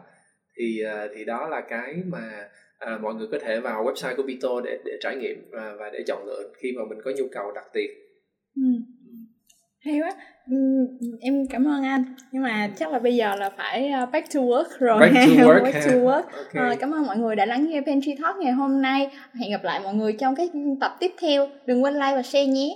thì 0.57 0.81
à, 0.83 1.07
thì 1.15 1.25
đó 1.25 1.47
là 1.47 1.61
cái 1.61 1.95
mà 2.05 2.49
à, 2.79 2.97
mọi 3.01 3.15
người 3.15 3.27
có 3.31 3.39
thể 3.39 3.59
vào 3.59 3.85
website 3.85 4.15
của 4.15 4.23
Vito 4.23 4.61
để 4.61 4.79
để 4.85 4.97
trải 5.01 5.15
nghiệm 5.15 5.49
và, 5.51 5.75
và 5.79 5.89
để 5.93 6.03
chọn 6.07 6.25
lựa 6.27 6.51
khi 6.57 6.71
mà 6.71 6.81
mình 6.89 6.99
có 7.03 7.11
nhu 7.17 7.25
cầu 7.31 7.51
đặt 7.51 7.65
tiền 7.73 7.91
ừ. 8.55 8.61
Hay 9.85 9.99
quá. 9.99 10.11
Em 11.21 11.47
cảm 11.49 11.67
ơn 11.67 11.83
anh. 11.83 12.03
Nhưng 12.31 12.43
mà 12.43 12.69
chắc 12.77 12.91
là 12.91 12.99
bây 12.99 13.15
giờ 13.15 13.35
là 13.35 13.49
phải 13.57 13.91
uh, 14.03 14.11
back 14.11 14.33
to 14.33 14.39
work 14.39 14.65
rồi. 14.79 14.99
Back 14.99 15.13
to 15.13 15.19
work, 15.47 15.63
back 15.63 15.85
to 15.85 15.91
work. 15.91 16.23
okay. 16.23 16.69
À, 16.69 16.75
cảm 16.79 16.91
ơn 16.91 17.05
mọi 17.05 17.17
người 17.17 17.35
đã 17.35 17.45
lắng 17.45 17.67
nghe 17.69 17.81
Pantry 17.81 18.15
Talk 18.23 18.37
ngày 18.37 18.51
hôm 18.51 18.81
nay. 18.81 19.09
Hẹn 19.39 19.51
gặp 19.51 19.63
lại 19.63 19.79
mọi 19.83 19.93
người 19.93 20.13
trong 20.13 20.35
cái 20.35 20.49
tập 20.81 20.95
tiếp 20.99 21.11
theo. 21.21 21.47
Đừng 21.65 21.83
quên 21.83 21.93
like 21.93 22.15
và 22.15 22.21
share 22.21 22.45
nhé 22.45 22.75